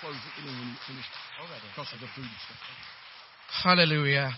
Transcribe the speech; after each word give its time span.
close 0.00 0.16
it 0.16 0.44
when 0.44 0.56
you 0.56 0.76
finish. 0.88 1.04
Because 1.72 1.92
of 1.92 2.00
the 2.00 2.08
food 2.16 2.24
and 2.24 2.40
stuff. 2.44 2.60
Hallelujah. 3.62 4.32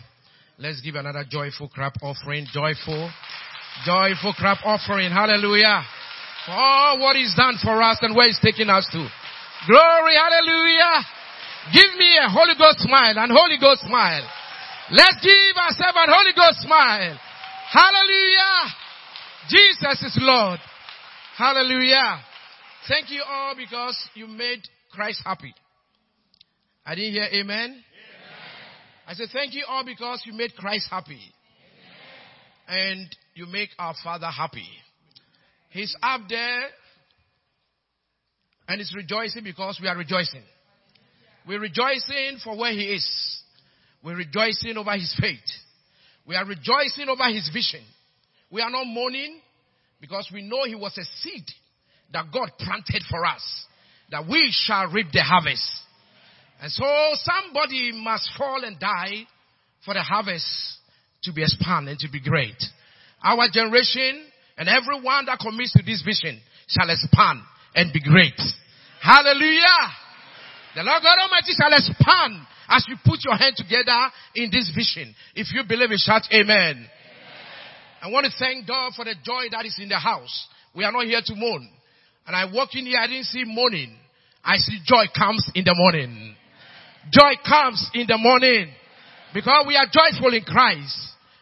Let's 0.59 0.81
give 0.81 0.95
another 0.95 1.25
joyful 1.29 1.69
clap 1.69 1.95
offering. 2.03 2.47
Joyful. 2.53 3.11
Joyful 3.87 4.35
clap 4.35 4.59
offering. 4.65 5.11
Hallelujah. 5.11 5.83
For 6.47 6.53
all 6.53 6.99
what 7.01 7.17
he's 7.17 7.35
done 7.35 7.57
for 7.63 7.81
us 7.83 7.99
and 8.03 8.15
where 8.15 8.27
he's 8.27 8.41
taking 8.43 8.69
us 8.69 8.87
to. 8.91 9.03
Glory. 9.67 10.15
Hallelujah. 10.19 11.07
Give 11.73 11.95
me 11.95 12.19
a 12.19 12.29
Holy 12.29 12.59
Ghost 12.59 12.83
smile 12.83 13.15
and 13.17 13.31
Holy 13.31 13.59
Ghost 13.59 13.87
smile. 13.87 14.27
Let's 14.91 15.17
give 15.23 15.55
ourselves 15.57 15.95
a 15.95 16.11
Holy 16.11 16.35
Ghost 16.35 16.67
smile. 16.67 17.19
Hallelujah. 17.71 18.83
Jesus 19.49 20.03
is 20.03 20.19
Lord. 20.21 20.59
Hallelujah. 21.39 22.21
Thank 22.89 23.11
you 23.11 23.23
all 23.23 23.55
because 23.57 23.97
you 24.15 24.27
made 24.27 24.63
Christ 24.93 25.23
happy. 25.25 25.55
I 26.85 26.95
didn't 26.95 27.13
hear 27.13 27.25
amen. 27.25 27.71
amen. 27.71 27.83
I 29.07 29.15
said 29.15 29.29
thank 29.33 29.55
you 29.55 29.65
all 29.69 29.85
because 29.85 30.23
you 30.27 30.33
made 30.33 30.55
Christ 30.57 30.89
happy. 30.91 31.21
Amen. 32.69 33.01
And 33.01 33.17
you 33.35 33.47
make 33.47 33.71
our 33.79 33.95
Father 34.03 34.27
happy. 34.27 34.69
He's 35.71 35.95
up 36.03 36.23
there 36.29 36.65
and 38.69 38.79
he's 38.79 38.95
rejoicing 38.95 39.45
because 39.45 39.79
we 39.81 39.89
are 39.89 39.97
rejoicing. 39.97 40.43
We're 41.47 41.61
rejoicing 41.61 42.39
for 42.45 42.57
where 42.57 42.73
he 42.73 42.85
is. 42.93 43.43
We're 44.05 44.17
rejoicing 44.17 44.77
over 44.77 44.93
his 44.93 45.15
faith. 45.21 45.39
We 46.27 46.37
are 46.37 46.45
rejoicing 46.45 47.09
over 47.09 47.25
his 47.33 47.51
vision. 47.53 47.85
We 48.51 48.61
are 48.61 48.71
not 48.71 48.87
mourning 48.87 49.41
because 50.01 50.29
we 50.33 50.43
know 50.43 50.65
he 50.67 50.75
was 50.75 50.97
a 50.99 51.05
seed 51.21 51.45
that 52.13 52.27
God 52.33 52.51
planted 52.59 53.03
for 53.09 53.25
us, 53.25 53.43
that 54.13 54.29
we 54.29 54.53
shall 54.53 54.87
reap 54.89 55.09
the 55.13 55.23
harvest. 55.23 55.67
And 56.61 56.71
so 56.71 56.85
somebody 57.25 57.91
must 57.93 58.31
fall 58.39 58.63
and 58.63 58.79
die 58.79 59.27
for 59.85 59.95
the 59.95 60.03
harvest 60.03 60.47
to 61.25 61.33
be 61.33 61.43
expanded 61.43 61.93
and 61.93 61.99
to 62.01 62.09
be 62.13 62.21
great. 62.21 62.63
Our 63.25 63.49
generation 63.51 64.25
and 64.57 64.69
everyone 64.69 65.27
that 65.27 65.41
commits 65.41 65.73
to 65.73 65.83
this 65.83 66.03
vision 66.03 66.41
shall 66.69 66.89
expand 66.89 67.41
and 67.75 67.93
be 67.93 68.01
great. 68.01 68.39
Hallelujah. 69.03 69.91
The 70.77 70.83
Lord 70.83 71.03
God 71.03 71.19
Almighty 71.19 71.53
shall 71.59 71.73
expand 71.73 72.47
as 72.69 72.87
you 72.89 72.97
put 73.05 73.25
your 73.25 73.37
hand 73.37 73.57
together 73.57 73.99
in 74.37 74.51
this 74.53 74.71
vision. 74.75 75.15
If 75.35 75.53
you 75.53 75.63
believe 75.67 75.91
it, 75.91 75.99
shout 75.99 76.23
amen. 76.33 76.87
amen. 76.87 76.87
I 78.03 78.11
want 78.11 78.27
to 78.27 78.33
thank 78.39 78.69
God 78.69 78.93
for 78.95 79.05
the 79.05 79.15
joy 79.25 79.49
that 79.51 79.65
is 79.65 79.79
in 79.81 79.89
the 79.89 79.99
house. 79.99 80.49
We 80.75 80.85
are 80.85 80.93
not 80.93 81.05
here 81.05 81.21
to 81.25 81.35
mourn. 81.35 81.69
And 82.27 82.37
I 82.37 82.45
walk 82.53 82.71
in 82.75 82.87
here, 82.87 82.99
I 83.01 83.07
didn't 83.07 83.25
see 83.25 83.45
mourning. 83.45 83.97
I 84.45 84.57
see 84.57 84.79
joy 84.85 85.05
comes 85.17 85.49
in 85.55 85.65
the 85.65 85.75
morning. 85.77 86.37
Joy 87.11 87.33
comes 87.47 87.91
in 87.95 88.07
the 88.07 88.19
morning. 88.19 88.73
Because 89.35 89.65
we 89.67 89.77
are 89.77 89.87
joyful 89.87 90.35
in 90.35 90.43
Christ. 90.43 90.97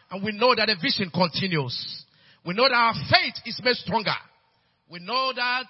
And 0.09 0.23
we 0.23 0.31
know 0.31 0.55
that 0.55 0.67
the 0.67 0.75
vision 0.81 1.09
continues. 1.13 2.05
We 2.45 2.53
know 2.53 2.67
that 2.67 2.75
our 2.75 2.93
faith 2.93 3.35
is 3.45 3.59
made 3.63 3.75
stronger. 3.75 4.17
We 4.89 4.99
know 4.99 5.31
that 5.35 5.67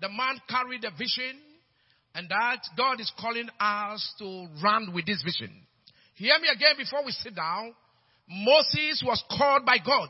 the 0.00 0.08
man 0.08 0.38
carried 0.48 0.82
the 0.82 0.90
vision 0.96 1.38
and 2.14 2.28
that 2.28 2.60
God 2.76 3.00
is 3.00 3.10
calling 3.18 3.48
us 3.58 4.14
to 4.18 4.46
run 4.62 4.92
with 4.94 5.06
this 5.06 5.22
vision. 5.22 5.50
Hear 6.14 6.38
me 6.38 6.48
again 6.54 6.74
before 6.76 7.04
we 7.04 7.12
sit 7.12 7.34
down. 7.34 7.74
Moses 8.28 9.02
was 9.04 9.22
called 9.36 9.64
by 9.64 9.78
God. 9.84 10.08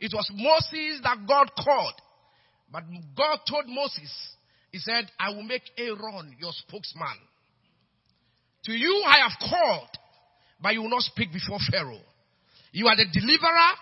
It 0.00 0.12
was 0.14 0.30
Moses 0.32 1.00
that 1.02 1.18
God 1.26 1.50
called. 1.56 1.94
But 2.76 2.84
God 3.16 3.38
told 3.48 3.64
Moses, 3.68 4.12
He 4.70 4.76
said, 4.76 5.08
I 5.18 5.30
will 5.32 5.44
make 5.44 5.62
Aaron 5.78 6.36
your 6.38 6.52
spokesman. 6.52 7.16
To 8.66 8.72
you 8.72 9.02
I 9.06 9.24
have 9.24 9.32
called, 9.48 9.88
but 10.60 10.74
you 10.74 10.82
will 10.82 10.90
not 10.90 11.00
speak 11.00 11.32
before 11.32 11.56
Pharaoh. 11.70 12.04
You 12.72 12.86
are 12.88 12.96
the 12.96 13.06
deliverer, 13.10 13.72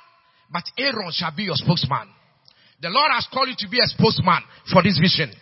but 0.52 0.62
Aaron 0.78 1.10
shall 1.10 1.34
be 1.34 1.42
your 1.42 1.56
spokesman. 1.56 2.06
The 2.82 2.90
Lord 2.90 3.10
has 3.10 3.26
called 3.34 3.48
you 3.48 3.58
to 3.66 3.68
be 3.68 3.80
a 3.82 3.90
spokesman 3.90 4.46
for 4.70 4.80
this 4.84 4.94
vision. 5.02 5.34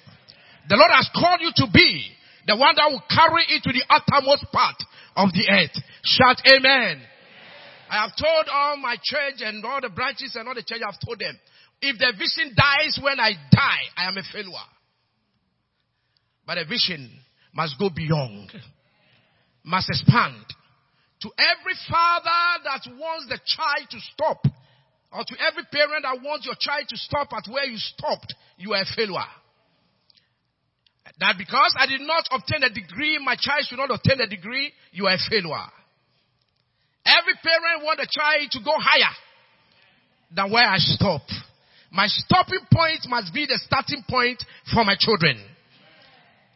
The 0.70 0.76
Lord 0.80 0.92
has 0.96 1.10
called 1.12 1.44
you 1.44 1.52
to 1.56 1.66
be 1.74 2.08
the 2.46 2.56
one 2.56 2.72
that 2.80 2.88
will 2.88 3.04
carry 3.04 3.44
it 3.52 3.60
to 3.64 3.72
the 3.76 3.84
uttermost 3.84 4.48
part 4.48 4.80
of 5.16 5.28
the 5.36 5.44
earth. 5.52 5.76
Shout 6.04 6.40
amen. 6.48 6.56
amen. 6.64 7.02
I 7.90 8.00
have 8.00 8.16
told 8.16 8.48
all 8.48 8.78
my 8.78 8.96
church 8.96 9.44
and 9.44 9.62
all 9.62 9.82
the 9.82 9.90
branches 9.90 10.36
and 10.40 10.48
all 10.48 10.54
the 10.54 10.64
church, 10.64 10.80
I 10.80 10.88
have 10.88 11.00
told 11.04 11.20
them, 11.20 11.36
if 11.82 11.98
the 11.98 12.12
vision 12.16 12.54
dies 12.54 12.98
when 13.02 13.18
I 13.18 13.32
die, 13.50 13.84
I 13.96 14.06
am 14.06 14.16
a 14.16 14.22
failure. 14.32 14.70
But 16.46 16.58
a 16.58 16.64
vision 16.64 17.10
must 17.52 17.78
go 17.78 17.90
beyond, 17.90 18.50
must 19.64 19.90
expand. 19.90 20.46
To 21.22 21.30
every 21.38 21.74
father 21.90 22.62
that 22.64 22.82
wants 22.98 23.26
the 23.28 23.38
child 23.44 23.90
to 23.90 23.98
stop, 24.14 24.46
or 25.12 25.24
to 25.26 25.36
every 25.46 25.64
parent 25.70 26.02
that 26.02 26.22
wants 26.22 26.46
your 26.46 26.56
child 26.58 26.86
to 26.88 26.96
stop 26.96 27.28
at 27.32 27.50
where 27.50 27.66
you 27.66 27.76
stopped, 27.76 28.34
you 28.56 28.74
are 28.74 28.82
a 28.82 28.96
failure. 28.96 29.30
That 31.18 31.34
because 31.36 31.74
I 31.78 31.86
did 31.86 32.00
not 32.00 32.24
obtain 32.30 32.62
a 32.62 32.70
degree, 32.70 33.18
my 33.22 33.36
child 33.38 33.66
should 33.66 33.78
not 33.78 33.90
obtain 33.90 34.20
a 34.20 34.26
degree, 34.26 34.72
you 34.92 35.06
are 35.06 35.14
a 35.14 35.30
failure. 35.30 35.70
Every 37.04 37.34
parent 37.42 37.84
wants 37.84 38.02
a 38.02 38.08
child 38.10 38.50
to 38.52 38.60
go 38.64 38.72
higher 38.78 39.14
than 40.34 40.50
where 40.50 40.66
I 40.66 40.78
stop. 40.78 41.22
My 41.92 42.06
stopping 42.06 42.64
point 42.72 43.00
must 43.08 43.34
be 43.34 43.44
the 43.44 43.60
starting 43.62 44.02
point 44.08 44.42
for 44.72 44.82
my 44.84 44.96
children. 44.98 45.38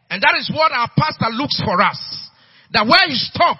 And 0.09 0.21
that 0.21 0.35
is 0.39 0.51
what 0.53 0.71
our 0.71 0.89
pastor 0.97 1.29
looks 1.31 1.61
for 1.63 1.79
us. 1.79 2.29
That 2.73 2.87
where 2.87 3.07
you 3.07 3.15
stop 3.15 3.57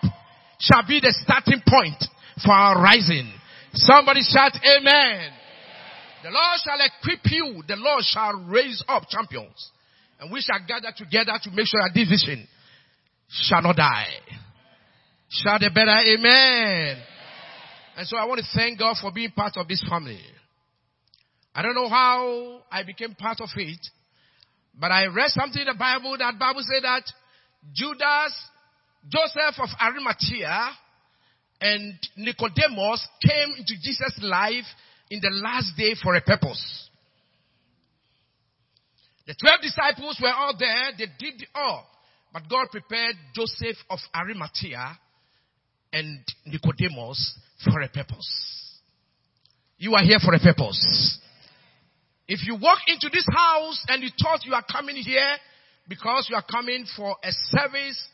shall 0.60 0.82
be 0.88 1.00
the 1.00 1.14
starting 1.24 1.62
point 1.68 2.04
for 2.44 2.52
our 2.52 2.82
rising. 2.82 3.32
Somebody 3.74 4.22
shout 4.24 4.54
amen. 4.58 5.32
The 6.24 6.32
Lord 6.32 6.60
shall 6.64 6.80
equip 6.82 7.32
you. 7.32 7.64
The 7.68 7.76
Lord 7.76 8.04
shall 8.04 8.34
raise 8.50 8.84
up 8.88 9.04
champions. 9.08 9.72
And 10.20 10.32
we 10.32 10.42
shall 10.42 10.60
gather 10.68 10.92
together 10.98 11.34
to 11.44 11.52
make 11.52 11.68
sure 11.68 11.82
that 11.84 11.94
this 11.94 12.10
vision 12.10 12.48
shall 13.30 13.62
not 13.62 13.76
die. 13.76 14.08
Shout 15.30 15.62
a 15.62 15.70
better 15.70 15.94
amen. 16.10 16.98
And 17.98 18.08
so 18.08 18.18
I 18.18 18.26
want 18.26 18.40
to 18.40 18.48
thank 18.56 18.80
God 18.80 18.96
for 19.00 19.12
being 19.12 19.32
part 19.32 19.58
of 19.58 19.68
this 19.68 19.84
family. 19.88 20.20
I 21.58 21.64
don't 21.64 21.74
know 21.74 21.90
how 21.90 22.60
I 22.72 22.84
became 22.84 23.16
part 23.16 23.42
of 23.42 23.50
it, 23.56 23.80
but 24.80 24.92
I 24.92 25.08
read 25.08 25.32
something 25.32 25.60
in 25.60 25.66
the 25.66 25.74
Bible 25.74 26.16
that 26.20 26.38
Bible 26.38 26.62
said 26.62 26.84
that 26.84 27.02
Judas, 27.74 28.34
Joseph 29.10 29.60
of 29.60 29.70
Arimathea, 29.82 30.70
and 31.60 31.96
Nicodemus 32.16 33.08
came 33.28 33.56
into 33.58 33.74
Jesus' 33.82 34.20
life 34.22 34.66
in 35.10 35.20
the 35.20 35.32
last 35.32 35.76
day 35.76 35.96
for 35.96 36.14
a 36.14 36.22
purpose. 36.22 36.90
The 39.26 39.34
twelve 39.34 39.60
disciples 39.60 40.20
were 40.22 40.32
all 40.32 40.54
there, 40.60 40.92
they 40.96 41.08
did 41.18 41.44
all. 41.56 41.88
But 42.32 42.48
God 42.48 42.68
prepared 42.70 43.16
Joseph 43.34 43.78
of 43.90 43.98
Arimathea 44.16 44.96
and 45.92 46.20
Nicodemus 46.46 47.40
for 47.64 47.82
a 47.82 47.90
purpose. 47.90 48.80
You 49.80 49.96
are 49.96 50.04
here 50.04 50.20
for 50.24 50.36
a 50.36 50.40
purpose. 50.40 51.18
If 52.28 52.46
you 52.46 52.56
walk 52.62 52.80
into 52.88 53.10
this 53.12 53.26
house 53.32 53.84
and 53.88 54.04
you 54.04 54.10
thought 54.22 54.46
you 54.46 54.54
are 54.54 54.66
coming 54.70 54.98
here 54.98 55.36
because 55.88 56.28
you 56.30 56.36
are 56.36 56.44
coming 56.44 56.86
for 56.96 57.16
a 57.24 57.32
service 57.32 58.10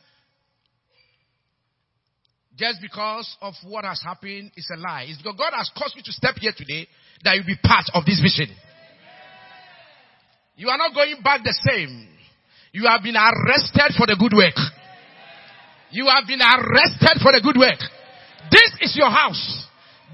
just 2.56 2.80
because 2.80 3.36
of 3.40 3.54
what 3.66 3.84
has 3.84 4.00
happened 4.02 4.52
is 4.56 4.70
a 4.72 4.78
lie. 4.78 5.06
It's 5.08 5.18
because 5.18 5.36
God 5.36 5.52
has 5.56 5.70
caused 5.76 5.96
you 5.96 6.02
to 6.04 6.12
step 6.12 6.36
here 6.38 6.52
today 6.56 6.86
that 7.24 7.34
you'll 7.34 7.46
be 7.46 7.58
part 7.62 7.86
of 7.92 8.04
this 8.04 8.20
vision. 8.22 8.54
You 10.56 10.68
are 10.68 10.78
not 10.78 10.94
going 10.94 11.16
back 11.22 11.42
the 11.42 11.56
same. 11.66 12.08
You 12.72 12.86
have 12.86 13.02
been 13.02 13.16
arrested 13.16 13.98
for 13.98 14.06
the 14.06 14.14
good 14.18 14.36
work. 14.36 14.54
You 15.90 16.06
have 16.06 16.26
been 16.26 16.42
arrested 16.42 17.22
for 17.22 17.32
the 17.34 17.40
good 17.42 17.58
work. 17.58 17.78
This 18.50 18.70
is 18.80 18.96
your 18.96 19.10
house. 19.10 19.66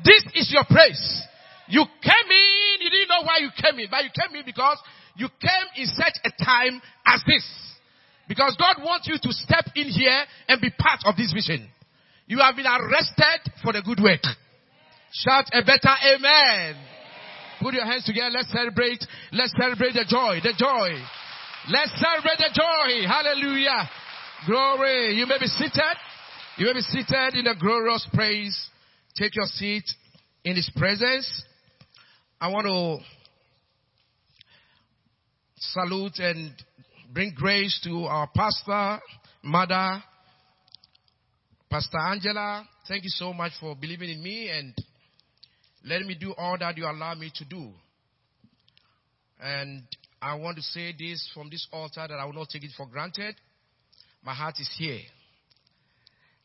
This 0.05 0.25
is 0.35 0.53
your 0.53 0.65
place. 0.65 1.23
You 1.69 1.85
came 2.03 2.31
in, 2.31 2.70
know 3.21 3.27
why 3.27 3.39
you 3.39 3.51
came 3.53 3.79
in, 3.79 3.89
but 3.91 4.05
you 4.05 4.11
came 4.11 4.35
in 4.37 4.45
because 4.45 4.79
you 5.17 5.29
came 5.41 5.69
in 5.77 5.87
such 5.87 6.17
a 6.25 6.31
time 6.43 6.81
as 7.07 7.23
this. 7.27 7.45
Because 8.29 8.57
God 8.59 8.83
wants 8.83 9.09
you 9.09 9.19
to 9.21 9.33
step 9.33 9.67
in 9.75 9.89
here 9.89 10.23
and 10.49 10.61
be 10.61 10.71
part 10.71 11.01
of 11.05 11.17
this 11.17 11.33
vision. 11.33 11.69
You 12.27 12.39
have 12.39 12.55
been 12.57 12.67
arrested 12.67 13.53
for 13.63 13.73
the 13.73 13.83
good 13.83 14.01
work. 14.01 14.23
Shout 15.13 15.51
a 15.53 15.63
better 15.67 15.91
amen. 16.15 16.77
Put 17.61 17.75
your 17.75 17.85
hands 17.85 18.05
together. 18.05 18.31
Let's 18.31 18.53
celebrate. 18.53 19.05
Let's 19.33 19.53
celebrate 19.59 19.93
the 19.93 20.07
joy. 20.07 20.39
The 20.43 20.55
joy. 20.57 20.95
Let's 21.69 21.93
celebrate 21.99 22.39
the 22.39 22.55
joy. 22.55 23.07
Hallelujah. 23.07 23.91
Glory. 24.47 25.15
You 25.17 25.27
may 25.27 25.39
be 25.39 25.47
seated. 25.47 25.99
You 26.57 26.67
may 26.67 26.75
be 26.75 26.81
seated 26.81 27.35
in 27.35 27.45
the 27.45 27.57
glorious 27.59 28.07
praise. 28.15 28.57
Take 29.17 29.35
your 29.35 29.47
seat 29.47 29.85
in 30.45 30.55
His 30.55 30.71
presence. 30.77 31.27
I 32.43 32.49
want 32.49 32.67
to 32.67 33.05
salute 35.59 36.19
and 36.21 36.53
bring 37.13 37.35
grace 37.37 37.79
to 37.85 38.05
our 38.05 38.31
pastor, 38.35 38.99
mother, 39.43 40.03
Pastor 41.71 41.99
Angela, 41.99 42.67
thank 42.89 43.05
you 43.05 43.11
so 43.11 43.35
much 43.35 43.53
for 43.61 43.77
believing 43.77 44.09
in 44.09 44.23
me 44.23 44.49
and 44.49 44.75
letting 45.85 46.09
me 46.09 46.17
do 46.19 46.33
all 46.39 46.57
that 46.59 46.79
you 46.79 46.85
allow 46.87 47.15
me 47.15 47.31
to 47.35 47.45
do. 47.45 47.73
And 49.39 49.83
I 50.23 50.35
want 50.37 50.57
to 50.57 50.63
say 50.63 50.95
this 50.99 51.31
from 51.35 51.51
this 51.51 51.69
altar 51.71 52.07
that 52.09 52.19
I 52.19 52.25
will 52.25 52.33
not 52.33 52.49
take 52.49 52.65
it 52.65 52.73
for 52.75 52.87
granted. 52.87 53.35
My 54.25 54.33
heart 54.33 54.55
is 54.59 54.71
here. 54.79 55.01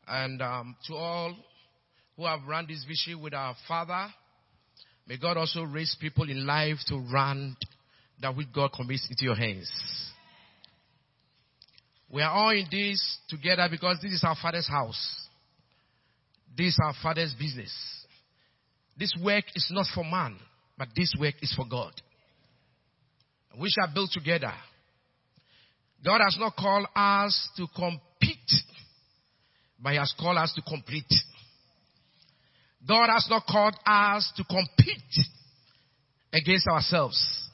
And 0.06 0.42
um, 0.42 0.75
to 0.88 0.94
all 0.94 1.36
who 2.18 2.25
have 2.25 2.42
run 2.45 2.68
this 2.68 2.83
vision 2.83 3.21
with 3.21 3.33
our 3.33 3.56
Father, 3.65 4.07
may 5.07 5.18
God 5.18 5.38
also 5.38 5.63
raise 5.63 5.96
people 6.00 6.30
in 6.30 6.46
life 6.46 6.78
to 6.88 6.98
run 7.12 7.56
that 8.22 8.36
which 8.36 8.48
God 8.54 8.72
commits 8.74 9.07
into 9.10 9.25
your 9.25 9.36
hands. 9.36 9.69
We 12.10 12.22
are 12.22 12.31
all 12.31 12.52
in 12.52 12.66
this 12.72 13.18
together 13.30 13.68
because 13.69 14.00
this 14.02 14.13
is 14.13 14.24
our 14.24 14.36
Father's 14.42 14.68
house. 14.68 15.28
This 16.57 16.68
is 16.68 16.80
our 16.84 16.94
Father's 17.02 17.34
business. 17.38 17.74
This 18.98 19.13
work 19.22 19.44
is 19.56 19.68
not 19.72 19.88
for 19.94 20.04
man, 20.04 20.38
but 20.78 20.88
this 20.96 21.12
work 21.19 21.36
is 21.42 21.54
for 21.54 21.66
God. 21.69 21.92
We 23.60 23.69
shall 23.69 23.94
build 23.94 24.12
together. 24.12 24.54
God 26.04 26.22
has 26.24 26.38
not 26.40 26.56
called 26.56 26.88
us 26.96 27.50
to 27.57 27.68
compete, 27.75 28.52
but 29.81 29.94
He 29.94 29.98
has 29.98 30.13
called 30.19 30.38
us 30.38 30.54
to 30.54 30.62
complete. 30.62 31.12
God 32.87 33.09
has 33.09 33.27
not 33.29 33.43
called 33.47 33.75
us 33.85 34.31
to 34.37 34.43
compete 34.43 35.25
against 36.33 36.67
ourselves, 36.67 37.49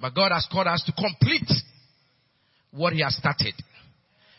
but 0.00 0.14
God 0.14 0.32
has 0.32 0.46
called 0.50 0.66
us 0.66 0.82
to 0.86 0.92
complete 0.92 1.50
what 2.70 2.92
He 2.92 3.02
has 3.02 3.16
started. 3.16 3.54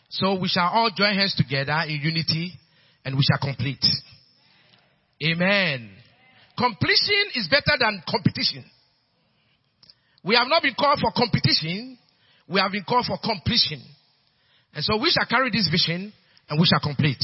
So 0.09 0.39
we 0.39 0.47
shall 0.47 0.69
all 0.69 0.91
join 0.95 1.15
hands 1.15 1.35
together 1.35 1.77
in 1.88 2.00
unity 2.01 2.53
and 3.06 3.15
we 3.15 3.24
shall 3.24 3.39
complete. 3.39 3.83
Amen. 5.24 5.89
Completion 6.57 7.25
is 7.35 7.47
better 7.50 7.77
than 7.80 8.03
competition. 8.07 8.63
We 10.24 10.35
have 10.35 10.47
not 10.47 10.62
been 10.62 10.75
called 10.75 11.00
for 11.00 11.12
competition. 11.15 11.97
We 12.47 12.59
have 12.59 12.71
been 12.71 12.83
called 12.83 13.06
for 13.06 13.18
completion. 13.24 13.81
And 14.74 14.83
so 14.83 14.97
we 14.97 15.09
shall 15.09 15.25
carry 15.25 15.50
this 15.51 15.69
vision 15.69 16.13
and 16.50 16.59
we 16.59 16.65
shall 16.65 16.80
complete. 16.80 17.24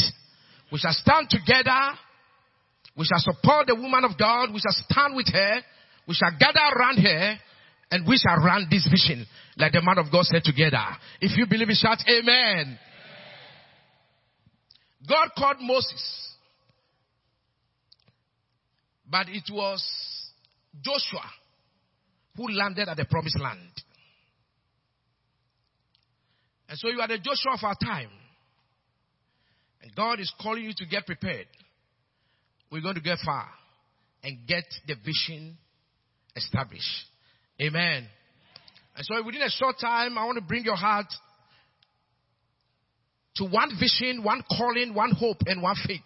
We 0.72 0.80
shall 0.80 0.94
stand 0.94 1.30
together. 1.30 1.98
We 2.96 3.06
shall 3.06 3.20
support 3.20 3.68
the 3.68 3.76
woman 3.76 4.04
of 4.04 4.18
God. 4.18 4.54
We 4.54 4.60
shall 4.60 4.84
stand 4.90 5.16
with 5.16 5.28
her. 5.32 5.62
We 6.08 6.16
shall 6.16 6.32
gather 6.38 6.60
around 6.76 6.98
her 6.98 7.38
and 7.92 8.08
we 8.08 8.18
shall 8.18 8.38
run 8.44 8.68
this 8.70 8.88
vision 8.88 9.26
like 9.58 9.74
the 9.74 9.82
man 9.82 9.98
of 9.98 10.12
God 10.12 10.26
said 10.26 10.44
together. 10.44 10.84
If 11.22 11.38
you 11.38 11.46
believe 11.48 11.70
it, 11.70 11.78
shout 11.78 12.00
amen. 12.08 12.28
amen. 12.28 12.80
God 15.08 15.30
called 15.38 15.58
Moses. 15.62 16.36
But 19.10 19.28
it 19.30 19.44
was 19.52 19.84
Joshua 20.82 21.26
who 22.36 22.48
landed 22.50 22.88
at 22.88 22.98
the 22.98 23.06
promised 23.06 23.40
land. 23.40 23.72
And 26.70 26.78
so 26.78 26.90
you 26.90 27.02
are 27.02 27.08
the 27.08 27.18
Joshua 27.18 27.54
of 27.54 27.64
our 27.64 27.76
time. 27.76 28.12
And 29.82 29.96
God 29.96 30.20
is 30.20 30.32
calling 30.40 30.64
you 30.64 30.74
to 30.78 30.86
get 30.86 31.08
prepared. 31.08 31.48
We're 32.72 32.82
going 32.82 32.96
to 32.96 33.02
get 33.02 33.18
far 33.26 33.48
and 34.24 34.38
get 34.48 34.66
the 34.88 34.96
vision 34.96 35.58
established. 36.36 36.86
Amen. 37.62 38.08
And 38.96 39.06
so 39.06 39.24
within 39.24 39.42
a 39.42 39.50
short 39.50 39.76
time, 39.80 40.18
I 40.18 40.26
want 40.26 40.38
to 40.38 40.44
bring 40.44 40.64
your 40.64 40.76
heart 40.76 41.08
to 43.36 43.46
one 43.46 43.72
vision, 43.80 44.24
one 44.24 44.44
calling, 44.58 44.94
one 44.94 45.12
hope, 45.12 45.38
and 45.46 45.62
one 45.62 45.76
faith. 45.88 46.02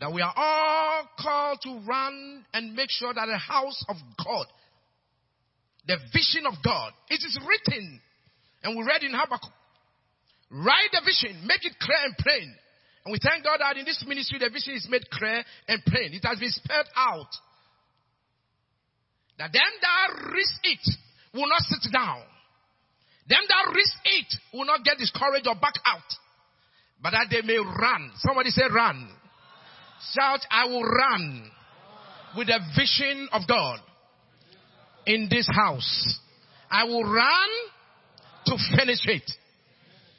That 0.00 0.12
we 0.12 0.22
are 0.22 0.32
all 0.36 1.08
called 1.18 1.58
to 1.62 1.80
run 1.86 2.44
and 2.52 2.74
make 2.74 2.90
sure 2.90 3.12
that 3.12 3.26
the 3.26 3.38
house 3.38 3.84
of 3.88 3.96
God, 4.24 4.46
the 5.86 5.96
vision 6.12 6.46
of 6.46 6.54
God, 6.64 6.92
it 7.08 7.16
is 7.16 7.38
written, 7.46 8.00
and 8.62 8.76
we 8.76 8.84
read 8.84 9.02
in 9.02 9.12
Habakkuk. 9.12 9.52
Write 10.50 10.90
the 10.92 11.00
vision, 11.04 11.46
make 11.46 11.64
it 11.64 11.72
clear 11.80 11.98
and 12.04 12.16
plain. 12.16 12.54
And 13.08 13.12
we 13.14 13.18
thank 13.24 13.42
God 13.42 13.56
that 13.60 13.78
in 13.78 13.86
this 13.86 14.04
ministry 14.06 14.38
the 14.38 14.50
vision 14.50 14.74
is 14.74 14.86
made 14.90 15.08
clear 15.08 15.42
and 15.66 15.82
plain. 15.82 16.12
It 16.12 16.26
has 16.28 16.38
been 16.38 16.50
spelled 16.50 16.90
out. 16.94 17.32
That 19.38 19.50
them 19.50 19.62
that 19.80 20.28
read 20.30 20.52
it 20.64 20.84
will 21.32 21.48
not 21.48 21.62
sit 21.62 21.90
down. 21.90 22.20
Them 23.26 23.40
that 23.48 23.72
risk 23.74 23.96
it 24.04 24.34
will 24.52 24.66
not 24.66 24.84
get 24.84 24.98
discouraged 24.98 25.46
or 25.48 25.54
back 25.54 25.72
out, 25.86 26.04
but 27.02 27.12
that 27.12 27.28
they 27.30 27.40
may 27.40 27.56
run. 27.56 28.12
Somebody 28.16 28.50
say 28.50 28.64
run. 28.70 29.08
Shout, 30.12 30.40
I 30.50 30.66
will 30.66 30.84
run 30.84 31.50
with 32.36 32.48
the 32.48 32.60
vision 32.76 33.26
of 33.32 33.48
God 33.48 33.80
in 35.06 35.28
this 35.30 35.48
house. 35.50 36.20
I 36.70 36.84
will 36.84 37.04
run 37.04 37.48
to 38.44 38.56
finish 38.76 39.00
it. 39.06 39.32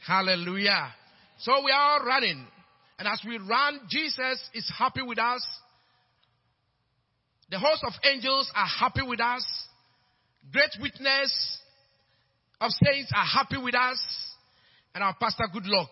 Hallelujah. 0.07 0.91
So 1.37 1.51
we 1.63 1.69
are 1.71 2.03
running. 2.03 2.47
And 2.99 3.07
as 3.07 3.21
we 3.25 3.37
run, 3.37 3.79
Jesus 3.89 4.41
is 4.53 4.69
happy 4.77 5.01
with 5.01 5.17
us. 5.17 5.45
The 7.49 7.57
host 7.57 7.83
of 7.87 7.93
angels 8.03 8.51
are 8.53 8.67
happy 8.67 9.01
with 9.07 9.21
us. 9.21 9.45
Great 10.51 10.71
witness 10.81 11.59
of 12.59 12.71
saints 12.83 13.11
are 13.15 13.25
happy 13.25 13.57
with 13.57 13.73
us. 13.73 13.97
And 14.93 15.03
our 15.03 15.15
pastor, 15.17 15.45
Goodluck, 15.53 15.87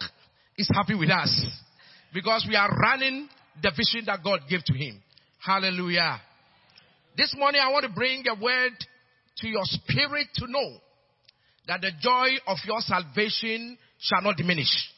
is 0.58 0.70
happy 0.74 0.96
with 0.96 1.10
us. 1.10 1.46
Because 2.14 2.46
we 2.48 2.58
are 2.58 2.70
running 2.70 3.30
the 3.64 3.72
vision 3.72 4.06
that 4.08 4.22
God 4.22 4.42
gave 4.50 4.64
to 4.66 4.74
him. 4.74 5.02
Hallelujah. 5.40 6.20
This 7.16 7.34
morning 7.38 7.62
I 7.64 7.72
want 7.72 7.86
to 7.86 7.92
bring 7.92 8.26
a 8.28 8.36
word 8.36 8.74
to 9.38 9.48
your 9.48 9.64
spirit 9.64 10.28
to 10.36 10.48
know 10.48 10.78
that 11.68 11.82
the 11.82 11.92
joy 12.02 12.36
of 12.48 12.58
your 12.66 12.82
salvation 12.82 13.78
shall 14.00 14.22
not 14.22 14.36
diminish. 14.36 14.92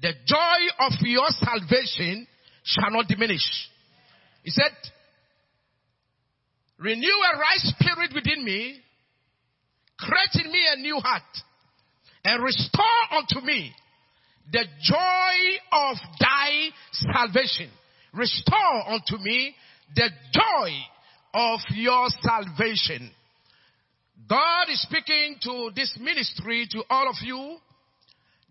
The 0.00 0.12
joy 0.26 0.86
of 0.86 0.92
your 1.02 1.28
salvation 1.30 2.26
shall 2.64 2.90
not 2.90 3.08
diminish. 3.08 3.42
He 4.42 4.50
said, 4.50 4.70
renew 6.78 7.06
a 7.06 7.38
right 7.38 7.58
spirit 7.58 8.12
within 8.14 8.44
me 8.44 8.80
create 9.98 10.44
in 10.46 10.52
me 10.52 10.60
a 10.72 10.80
new 10.80 11.00
heart 11.00 11.22
and 12.24 12.42
restore 12.42 12.84
unto 13.16 13.44
me 13.44 13.72
the 14.52 14.64
joy 14.80 15.36
of 15.72 15.96
thy 16.20 16.68
salvation. 16.92 17.70
Restore 18.12 18.88
unto 18.88 19.18
me 19.18 19.54
the 19.94 20.08
joy 20.32 20.70
of 21.34 21.60
your 21.74 22.06
salvation. 22.22 23.10
God 24.28 24.68
is 24.70 24.80
speaking 24.82 25.36
to 25.42 25.70
this 25.74 25.96
ministry, 26.00 26.66
to 26.70 26.82
all 26.88 27.08
of 27.08 27.16
you, 27.22 27.56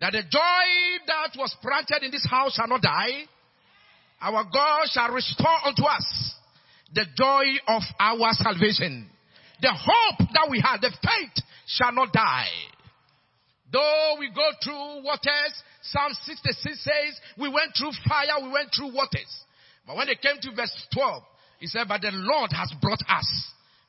that 0.00 0.12
the 0.12 0.22
joy 0.22 1.04
that 1.06 1.30
was 1.36 1.54
planted 1.60 2.04
in 2.04 2.10
this 2.10 2.26
house 2.28 2.54
shall 2.54 2.68
not 2.68 2.82
die. 2.82 3.24
Our 4.20 4.44
God 4.44 4.86
shall 4.90 5.12
restore 5.12 5.66
unto 5.66 5.84
us 5.84 6.34
the 6.94 7.04
joy 7.16 7.44
of 7.68 7.82
our 7.98 8.32
salvation. 8.32 9.08
The 9.60 9.72
hope 9.72 10.28
that 10.32 10.48
we 10.50 10.60
have, 10.60 10.80
the 10.80 10.90
faith 10.90 11.44
shall 11.66 11.92
not 11.92 12.12
die. 12.12 12.48
Though 13.72 14.16
we 14.18 14.30
go 14.30 14.48
through 14.64 15.04
waters, 15.04 15.52
Psalm 15.82 16.12
66 16.24 16.84
says, 16.84 17.20
we 17.36 17.48
went 17.48 17.72
through 17.76 17.92
fire, 18.08 18.42
we 18.42 18.50
went 18.50 18.70
through 18.74 18.94
waters. 18.94 19.28
But 19.86 19.96
when 19.96 20.08
it 20.08 20.22
came 20.22 20.36
to 20.40 20.54
verse 20.54 20.72
12, 20.94 21.22
he 21.60 21.66
said, 21.66 21.86
but 21.88 22.00
the 22.00 22.12
Lord 22.12 22.50
has 22.52 22.72
brought 22.80 23.02
us 23.08 23.28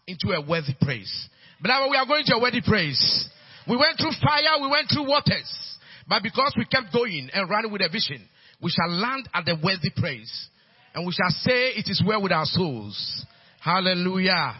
into 0.07 0.31
a 0.31 0.41
worthy 0.45 0.75
praise. 0.81 1.29
Beloved, 1.61 1.91
we 1.91 1.97
are 1.97 2.05
going 2.05 2.25
to 2.25 2.35
a 2.35 2.41
worthy 2.41 2.61
praise. 2.61 3.29
We 3.67 3.77
went 3.77 3.97
through 3.97 4.17
fire, 4.21 4.59
we 4.59 4.67
went 4.67 4.89
through 4.91 5.07
waters. 5.07 5.77
But 6.09 6.23
because 6.23 6.55
we 6.57 6.65
kept 6.65 6.91
going 6.91 7.29
and 7.31 7.49
running 7.49 7.71
with 7.71 7.81
a 7.81 7.89
vision, 7.89 8.27
we 8.61 8.71
shall 8.71 8.89
land 8.89 9.29
at 9.31 9.45
the 9.45 9.55
worthy 9.63 9.91
praise. 9.95 10.49
And 10.95 11.05
we 11.05 11.13
shall 11.13 11.29
say 11.29 11.77
it 11.77 11.87
is 11.87 12.03
well 12.05 12.23
with 12.23 12.31
our 12.31 12.45
souls. 12.45 13.25
Hallelujah. 13.61 14.55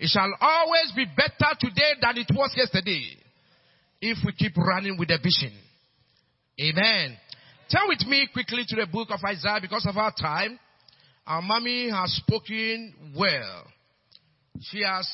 It 0.00 0.08
shall 0.08 0.30
always 0.40 0.92
be 0.96 1.04
better 1.04 1.54
today 1.60 1.94
than 2.00 2.18
it 2.18 2.26
was 2.34 2.52
yesterday 2.56 3.16
if 4.00 4.18
we 4.26 4.32
keep 4.32 4.56
running 4.56 4.98
with 4.98 5.08
the 5.08 5.18
vision. 5.18 5.56
Amen. 6.60 7.16
Turn 7.70 7.88
with 7.88 8.04
me 8.06 8.28
quickly 8.32 8.64
to 8.66 8.76
the 8.76 8.86
book 8.86 9.08
of 9.10 9.20
Isaiah 9.24 9.58
because 9.60 9.86
of 9.88 9.96
our 9.96 10.12
time. 10.12 10.58
Our 11.26 11.42
mommy 11.42 11.90
has 11.90 12.12
spoken 12.14 13.14
well. 13.16 13.64
She 14.62 14.82
has 14.82 15.08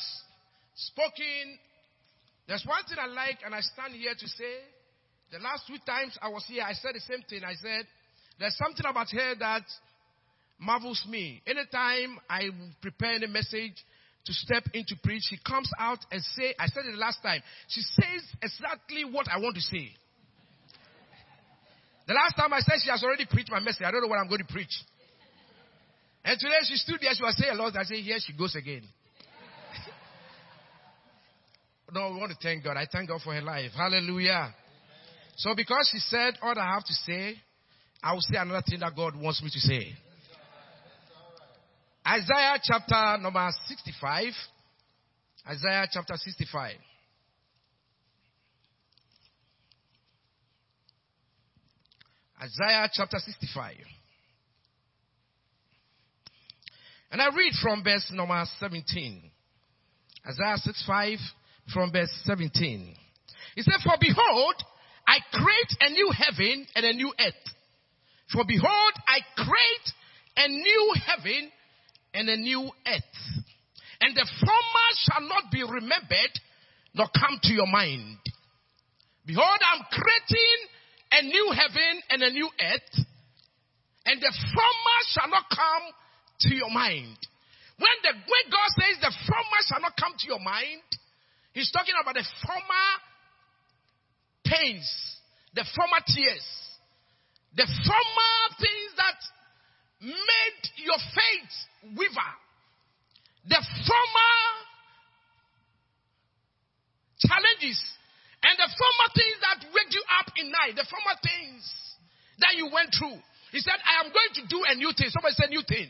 spoken. 0.75 1.59
There's 2.47 2.65
one 2.65 2.83
thing 2.85 2.97
I 2.99 3.07
like, 3.07 3.39
and 3.45 3.53
I 3.53 3.61
stand 3.61 3.93
here 3.93 4.13
to 4.17 4.27
say. 4.27 4.74
The 5.35 5.43
last 5.43 5.67
two 5.67 5.75
times 5.85 6.17
I 6.21 6.29
was 6.29 6.45
here, 6.47 6.63
I 6.63 6.71
said 6.71 6.95
the 6.95 7.01
same 7.01 7.19
thing. 7.27 7.43
I 7.43 7.55
said, 7.59 7.83
there's 8.39 8.55
something 8.55 8.85
about 8.87 9.11
her 9.11 9.35
that 9.39 9.63
marvels 10.57 11.03
me. 11.09 11.41
Anytime 11.45 12.19
I 12.29 12.47
prepare 12.81 13.17
a 13.21 13.27
message, 13.27 13.75
to 14.25 14.33
step 14.33 14.63
in 14.73 14.85
to 14.87 14.95
preach, 15.03 15.23
she 15.29 15.37
comes 15.45 15.69
out 15.77 15.99
and 16.09 16.23
say, 16.39 16.55
I 16.57 16.67
said 16.67 16.85
it 16.87 16.93
the 16.93 16.97
last 16.97 17.21
time, 17.21 17.41
she 17.67 17.81
says 17.81 18.23
exactly 18.41 19.03
what 19.03 19.27
I 19.27 19.37
want 19.37 19.55
to 19.55 19.61
say. 19.61 19.91
The 22.07 22.13
last 22.13 22.37
time 22.37 22.53
I 22.53 22.61
said 22.61 22.75
she 22.81 22.89
has 22.89 23.03
already 23.03 23.25
preached 23.25 23.51
my 23.51 23.59
message. 23.59 23.83
I 23.85 23.91
don't 23.91 24.01
know 24.01 24.07
what 24.07 24.19
I'm 24.19 24.29
going 24.29 24.39
to 24.39 24.53
preach. 24.53 24.71
And 26.23 26.39
today 26.39 26.63
she 26.63 26.75
stood 26.75 26.99
there. 27.01 27.11
She 27.13 27.23
was 27.23 27.35
saying 27.37 27.51
a 27.51 27.61
lot. 27.61 27.75
I 27.75 27.83
said, 27.83 27.97
here 27.97 28.17
she 28.25 28.31
goes 28.31 28.55
again. 28.55 28.83
no, 31.93 32.11
we 32.13 32.19
want 32.19 32.31
to 32.31 32.37
thank 32.41 32.63
God. 32.63 32.77
I 32.77 32.87
thank 32.89 33.09
God 33.09 33.19
for 33.21 33.33
her 33.33 33.41
life. 33.41 33.71
Hallelujah. 33.75 34.55
So 35.35 35.53
because 35.55 35.89
she 35.91 35.99
said 35.99 36.35
all 36.41 36.57
I 36.57 36.73
have 36.73 36.85
to 36.85 36.93
say, 36.93 37.35
I 38.01 38.13
will 38.13 38.21
say 38.21 38.37
another 38.37 38.63
thing 38.67 38.79
that 38.79 38.95
God 38.95 39.15
wants 39.15 39.41
me 39.43 39.49
to 39.49 39.59
say. 39.59 39.93
Isaiah 42.07 42.59
chapter 42.63 43.17
number 43.21 43.49
65. 43.67 44.31
Isaiah 45.47 45.87
chapter 45.91 46.15
65. 46.15 46.75
Isaiah 52.41 52.89
chapter 52.93 53.17
65. 53.17 53.75
And 57.11 57.21
I 57.21 57.27
read 57.35 57.53
from 57.61 57.83
verse 57.83 58.11
number 58.13 58.43
17. 58.59 59.31
Isaiah 60.27 60.57
65 60.57 61.17
from 61.73 61.91
verse 61.91 62.11
17. 62.25 62.95
He 63.55 63.61
said, 63.61 63.79
For 63.83 63.93
behold, 63.99 64.55
I 65.07 65.17
create 65.31 65.77
a 65.81 65.89
new 65.91 66.11
heaven 66.11 66.67
and 66.75 66.85
a 66.85 66.93
new 66.93 67.13
earth. 67.19 67.33
For 68.31 68.43
behold, 68.47 68.93
I 69.07 69.19
create 69.35 69.87
a 70.37 70.47
new 70.47 70.93
heaven 71.05 71.51
and 72.13 72.29
a 72.29 72.37
new 72.37 72.69
earth. 72.87 73.17
And 74.01 74.15
the 74.15 74.27
former 74.39 74.89
shall 75.05 75.27
not 75.27 75.51
be 75.51 75.63
remembered 75.63 76.33
nor 76.93 77.07
come 77.15 77.39
to 77.43 77.53
your 77.53 77.67
mind. 77.67 78.17
Behold, 79.25 79.59
I'm 79.61 79.83
creating 79.91 80.59
a 81.11 81.21
new 81.23 81.51
heaven 81.51 82.01
and 82.09 82.23
a 82.23 82.31
new 82.31 82.49
earth. 82.61 83.05
And 84.05 84.21
the 84.21 84.33
former 84.53 84.99
shall 85.09 85.29
not 85.29 85.45
come 85.49 85.85
to 86.41 86.55
your 86.55 86.69
mind. 86.69 87.17
When 87.77 87.95
the 88.03 88.13
when 88.13 88.45
God 88.51 88.69
says 88.79 88.95
the 89.01 89.13
former 89.27 89.61
shall 89.67 89.81
not 89.81 89.97
come 89.99 90.13
to 90.17 90.27
your 90.27 90.39
mind, 90.39 90.83
He's 91.53 91.71
talking 91.71 91.95
about 91.99 92.15
the 92.15 92.23
former 92.45 92.87
pains, 94.45 94.85
the 95.53 95.65
former 95.75 96.01
tears, 96.05 96.45
the 97.55 97.65
former 97.65 98.35
things 98.61 98.91
that 98.97 99.19
made 100.01 100.61
your 100.85 100.99
faith 100.99 101.53
waver, 101.97 102.31
the 103.47 103.59
former 103.59 104.35
challenges, 107.19 107.79
and 108.43 108.53
the 108.61 108.69
former 108.69 109.09
things 109.17 109.37
that 109.41 109.57
wake 109.73 109.91
you 109.91 110.03
up 110.21 110.29
in 110.37 110.51
night, 110.51 110.77
the 110.77 110.85
former 110.85 111.17
things 111.23 111.63
that 112.39 112.53
you 112.53 112.69
went 112.69 112.93
through. 112.93 113.17
He 113.55 113.63
said, 113.63 113.79
I 113.81 114.03
am 114.05 114.11
going 114.11 114.33
to 114.37 114.43
do 114.51 114.59
a 114.67 114.75
new 114.75 114.91
thing. 114.91 115.09
Somebody 115.09 115.33
said 115.39 115.49
new 115.49 115.63
thing. 115.63 115.89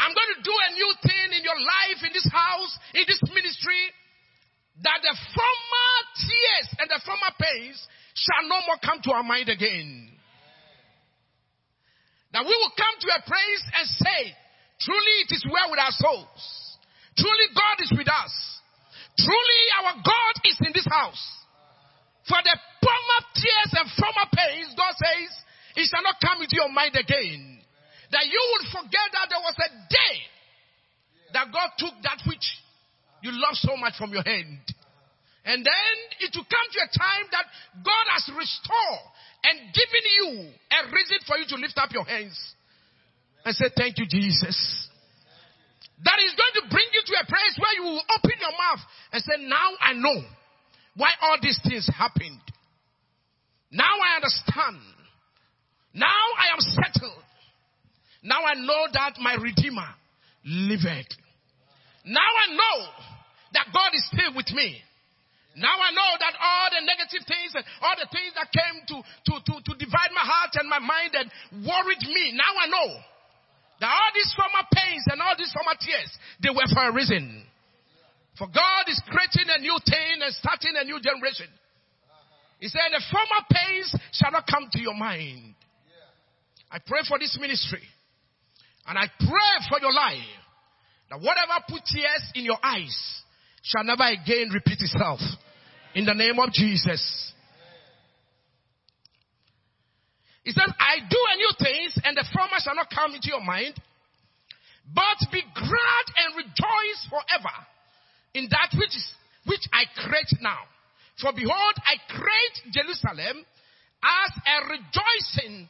I'm 0.00 0.14
going 0.16 0.32
to 0.38 0.40
do 0.40 0.54
a 0.54 0.70
new 0.80 0.90
thing 1.04 1.28
in 1.36 1.42
your 1.44 1.60
life, 1.60 2.00
in 2.06 2.12
this 2.14 2.28
house, 2.32 2.72
in 2.96 3.04
this 3.04 3.20
ministry, 3.28 3.82
that 4.82 5.00
the 5.02 5.14
former 5.34 5.92
tears 6.16 6.68
and 6.80 6.88
the 6.88 7.00
former 7.04 7.32
pains 7.36 7.76
shall 8.14 8.44
no 8.48 8.60
more 8.66 8.80
come 8.80 9.00
to 9.04 9.12
our 9.12 9.22
mind 9.22 9.48
again. 9.48 10.08
That 12.32 12.46
we 12.46 12.54
will 12.54 12.74
come 12.78 12.96
to 13.00 13.08
a 13.10 13.20
place 13.26 13.64
and 13.74 13.86
say, 13.90 14.20
truly 14.80 15.14
it 15.26 15.30
is 15.34 15.44
well 15.50 15.70
with 15.70 15.80
our 15.82 15.92
souls. 15.92 16.42
Truly 17.18 17.48
God 17.52 17.76
is 17.82 17.92
with 17.92 18.08
us. 18.08 18.32
Truly 19.18 19.62
our 19.82 19.94
God 20.00 20.34
is 20.46 20.56
in 20.64 20.72
this 20.72 20.86
house. 20.88 21.24
For 22.28 22.38
the 22.40 22.56
former 22.80 23.20
tears 23.34 23.70
and 23.82 23.88
former 23.98 24.28
pains, 24.30 24.72
God 24.78 24.94
says, 24.94 25.30
it 25.76 25.90
shall 25.90 26.06
not 26.06 26.22
come 26.22 26.40
into 26.40 26.56
your 26.56 26.70
mind 26.70 26.94
again 26.94 27.60
that 28.10 28.26
you 28.26 28.42
will 28.42 28.82
forget 28.82 29.08
that 29.14 29.30
there 29.30 29.42
was 29.42 29.56
a 29.58 29.70
day 29.86 30.14
that 31.34 31.46
God 31.54 31.70
took 31.78 31.94
that 32.02 32.18
which 32.26 32.42
you 33.22 33.30
love 33.32 33.54
so 33.54 33.76
much 33.76 33.94
from 33.98 34.12
your 34.12 34.22
hand. 34.24 34.60
And 35.44 35.64
then 35.64 35.94
it 36.20 36.32
will 36.36 36.44
come 36.44 36.68
to 36.72 36.80
a 36.84 36.90
time 36.92 37.26
that 37.32 37.46
God 37.80 38.04
has 38.12 38.28
restored 38.28 39.04
and 39.44 39.72
given 39.72 40.04
you 40.04 40.28
a 40.52 40.80
reason 40.92 41.18
for 41.26 41.38
you 41.38 41.46
to 41.48 41.56
lift 41.56 41.78
up 41.78 41.92
your 41.92 42.04
hands 42.04 42.36
and 43.44 43.54
say, 43.56 43.66
Thank 43.76 43.98
you, 43.98 44.06
Jesus. 44.08 44.88
That 46.04 46.16
is 46.24 46.32
going 46.32 46.54
to 46.60 46.64
bring 46.72 46.88
you 46.92 47.02
to 47.04 47.14
a 47.20 47.26
place 47.26 47.54
where 47.56 47.74
you 47.76 47.84
will 47.84 48.04
open 48.16 48.36
your 48.40 48.52
mouth 48.52 48.84
and 49.12 49.22
say, 49.22 49.36
Now 49.48 49.68
I 49.80 49.92
know 49.94 50.20
why 50.96 51.10
all 51.22 51.36
these 51.40 51.60
things 51.64 51.88
happened. 51.88 52.40
Now 53.70 53.96
I 53.96 54.16
understand. 54.16 54.80
Now 55.94 56.20
I 56.38 56.52
am 56.52 56.60
settled. 56.60 57.24
Now 58.22 58.44
I 58.44 58.54
know 58.54 58.86
that 58.92 59.14
my 59.20 59.34
Redeemer 59.34 59.88
liveth. 60.44 61.08
Now 62.04 62.20
I 62.20 62.54
know 62.54 63.09
that 63.52 63.72
God 63.74 63.90
is 63.94 64.04
still 64.10 64.34
with 64.36 64.50
me. 64.52 64.82
Now 65.58 65.74
I 65.74 65.90
know 65.90 66.10
that 66.22 66.34
all 66.38 66.68
the 66.70 66.82
negative 66.86 67.26
things 67.26 67.50
and 67.58 67.64
all 67.82 67.98
the 67.98 68.06
things 68.14 68.30
that 68.38 68.48
came 68.54 68.76
to, 68.86 68.96
to, 69.02 69.34
to, 69.42 69.54
to 69.66 69.72
divide 69.82 70.14
my 70.14 70.22
heart 70.22 70.54
and 70.54 70.70
my 70.70 70.78
mind 70.78 71.10
and 71.18 71.26
worried 71.66 72.04
me, 72.06 72.38
now 72.38 72.54
I 72.54 72.70
know 72.70 72.88
that 73.82 73.90
all 73.90 74.10
these 74.14 74.30
former 74.38 74.62
pains 74.70 75.04
and 75.10 75.18
all 75.18 75.34
these 75.34 75.50
former 75.50 75.74
tears, 75.74 76.10
they 76.38 76.54
were 76.54 76.70
for 76.70 76.86
a 76.86 76.94
reason. 76.94 77.42
For 78.38 78.46
God 78.46 78.86
is 78.86 79.02
creating 79.10 79.50
a 79.50 79.58
new 79.58 79.74
thing 79.82 80.22
and 80.22 80.32
starting 80.38 80.78
a 80.78 80.84
new 80.86 81.02
generation. 81.02 81.50
He 82.60 82.68
said, 82.68 82.92
the 82.92 83.02
former 83.10 83.42
pains 83.50 83.90
shall 84.12 84.30
not 84.30 84.46
come 84.46 84.68
to 84.70 84.80
your 84.80 84.94
mind. 84.94 85.54
I 86.70 86.78
pray 86.78 87.00
for 87.08 87.18
this 87.18 87.36
ministry. 87.40 87.82
And 88.86 88.96
I 88.96 89.10
pray 89.18 89.52
for 89.68 89.80
your 89.80 89.92
life 89.92 90.30
that 91.10 91.18
whatever 91.18 91.58
put 91.68 91.82
tears 91.84 92.24
in 92.34 92.44
your 92.44 92.58
eyes 92.62 93.22
shall 93.62 93.84
never 93.84 94.04
again 94.04 94.50
repeat 94.52 94.80
itself. 94.80 95.20
In 95.94 96.04
the 96.04 96.14
name 96.14 96.38
of 96.38 96.52
Jesus. 96.52 97.32
He 100.44 100.52
says, 100.52 100.72
I 100.78 100.98
do 101.08 101.18
a 101.32 101.36
new 101.36 101.52
things 101.58 101.98
and 102.04 102.16
the 102.16 102.24
former 102.32 102.56
shall 102.62 102.74
not 102.74 102.88
come 102.94 103.14
into 103.14 103.28
your 103.28 103.44
mind, 103.44 103.74
but 104.94 105.30
be 105.30 105.42
glad 105.54 106.06
and 106.16 106.36
rejoice 106.36 107.00
forever 107.08 107.56
in 108.34 108.48
that 108.50 108.70
which 108.78 108.96
is, 108.96 109.06
which 109.46 109.68
I 109.72 109.84
create 110.06 110.32
now. 110.40 110.58
For 111.20 111.32
behold, 111.32 111.74
I 111.84 112.00
create 112.08 112.72
Jerusalem 112.72 113.44
as 114.02 114.32
a 114.46 114.56
rejoicing 114.70 115.68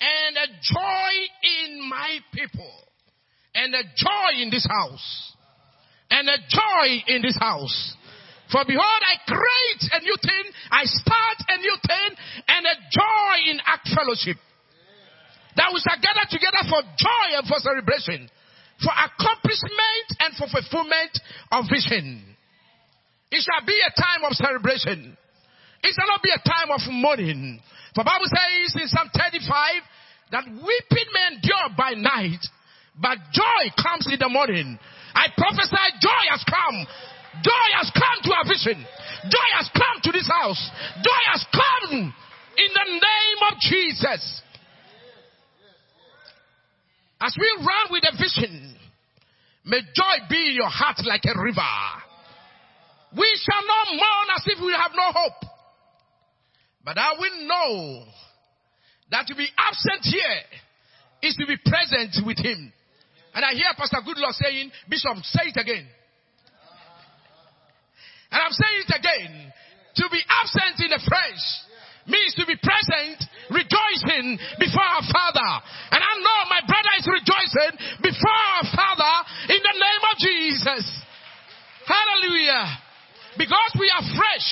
and 0.00 0.36
a 0.36 0.48
joy 0.60 1.12
in 1.64 1.88
my 1.88 2.18
people 2.34 2.72
and 3.54 3.74
a 3.74 3.82
joy 3.96 4.42
in 4.42 4.50
this 4.50 4.66
house 4.68 5.32
and 6.12 6.28
a 6.28 6.38
joy 6.44 6.88
in 7.08 7.24
this 7.24 7.36
house. 7.40 7.96
For 8.52 8.60
behold, 8.68 9.00
I 9.00 9.16
create 9.24 9.82
a 9.96 10.00
new 10.04 10.16
thing, 10.20 10.44
I 10.68 10.84
start 10.84 11.38
a 11.48 11.56
new 11.56 11.76
thing, 11.88 12.10
and 12.52 12.62
a 12.68 12.76
joy 12.92 13.34
in 13.48 13.56
Ark 13.64 13.80
Fellowship. 13.96 14.36
That 15.56 15.72
we 15.72 15.80
shall 15.80 15.96
gather 15.96 16.28
together 16.28 16.68
for 16.68 16.84
joy 17.00 17.26
and 17.40 17.48
for 17.48 17.56
celebration, 17.64 18.28
for 18.84 18.92
accomplishment 18.92 20.06
and 20.20 20.36
for 20.36 20.52
fulfillment 20.52 21.16
of 21.48 21.64
vision. 21.72 22.20
It 23.32 23.40
shall 23.40 23.64
be 23.64 23.76
a 23.80 23.92
time 23.96 24.28
of 24.28 24.36
celebration. 24.36 25.16
It 25.82 25.92
shall 25.96 26.08
not 26.08 26.20
be 26.20 26.32
a 26.36 26.44
time 26.44 26.68
of 26.76 26.80
mourning. 26.92 27.60
For 27.94 28.04
Bible 28.04 28.28
says 28.28 28.76
in 28.76 28.88
Psalm 28.88 29.08
35 29.16 29.48
that 30.32 30.44
weeping 30.44 31.08
may 31.12 31.36
endure 31.36 31.72
by 31.76 31.96
night, 31.96 32.44
but 33.00 33.16
joy 33.32 33.72
comes 33.80 34.08
in 34.12 34.20
the 34.20 34.28
morning. 34.28 34.78
I 35.14 35.28
prophesy 35.36 35.86
joy 36.00 36.24
has 36.30 36.44
come. 36.44 36.86
Joy 37.42 37.68
has 37.80 37.90
come 37.94 38.18
to 38.24 38.30
our 38.34 38.44
vision. 38.44 38.84
Joy 39.30 39.48
has 39.56 39.70
come 39.72 40.00
to 40.04 40.12
this 40.12 40.28
house. 40.28 40.70
Joy 41.02 41.22
has 41.32 41.46
come 41.52 42.14
in 42.56 42.70
the 42.74 42.88
name 42.92 43.40
of 43.50 43.58
Jesus. 43.60 44.42
As 47.20 47.34
we 47.38 47.48
run 47.58 47.86
with 47.90 48.02
a 48.12 48.16
vision, 48.16 48.74
may 49.64 49.80
joy 49.94 50.26
be 50.28 50.50
in 50.50 50.54
your 50.56 50.68
heart 50.68 51.00
like 51.06 51.22
a 51.24 51.40
river. 51.40 51.74
We 53.16 53.28
shall 53.44 53.66
not 53.66 53.86
mourn 53.94 54.28
as 54.36 54.44
if 54.46 54.58
we 54.60 54.72
have 54.72 54.92
no 54.94 55.12
hope. 55.12 55.48
But 56.84 56.98
I 56.98 57.12
will 57.18 57.46
know 57.46 58.04
that 59.10 59.26
to 59.28 59.34
be 59.36 59.46
absent 59.56 60.02
here 60.02 60.40
is 61.22 61.36
to 61.36 61.46
be 61.46 61.56
present 61.64 62.26
with 62.26 62.38
him. 62.38 62.72
And 63.34 63.44
I 63.44 63.52
hear 63.52 63.72
Pastor 63.76 64.04
Goodluck 64.04 64.36
saying, 64.36 64.70
Bishop, 64.88 65.16
say 65.24 65.48
it 65.52 65.58
again. 65.60 65.86
And 68.32 68.40
I'm 68.40 68.52
saying 68.52 68.78
it 68.88 68.92
again. 68.92 69.32
To 70.00 70.08
be 70.08 70.20
absent 70.24 70.80
in 70.84 70.90
the 70.92 71.02
flesh 71.04 71.44
means 72.08 72.32
to 72.40 72.48
be 72.48 72.56
present, 72.56 73.20
rejoicing 73.52 74.40
before 74.56 74.84
our 74.84 75.04
Father. 75.04 75.50
And 75.92 76.00
I 76.00 76.12
know 76.16 76.38
my 76.48 76.64
brother 76.64 76.92
is 76.96 77.06
rejoicing 77.08 77.72
before 78.00 78.40
our 78.56 78.66
Father 78.72 79.14
in 79.52 79.60
the 79.60 79.76
name 79.76 80.02
of 80.08 80.14
Jesus. 80.16 80.84
Hallelujah. 81.84 82.80
Because 83.36 83.76
we 83.78 83.92
are 83.92 84.04
fresh 84.16 84.48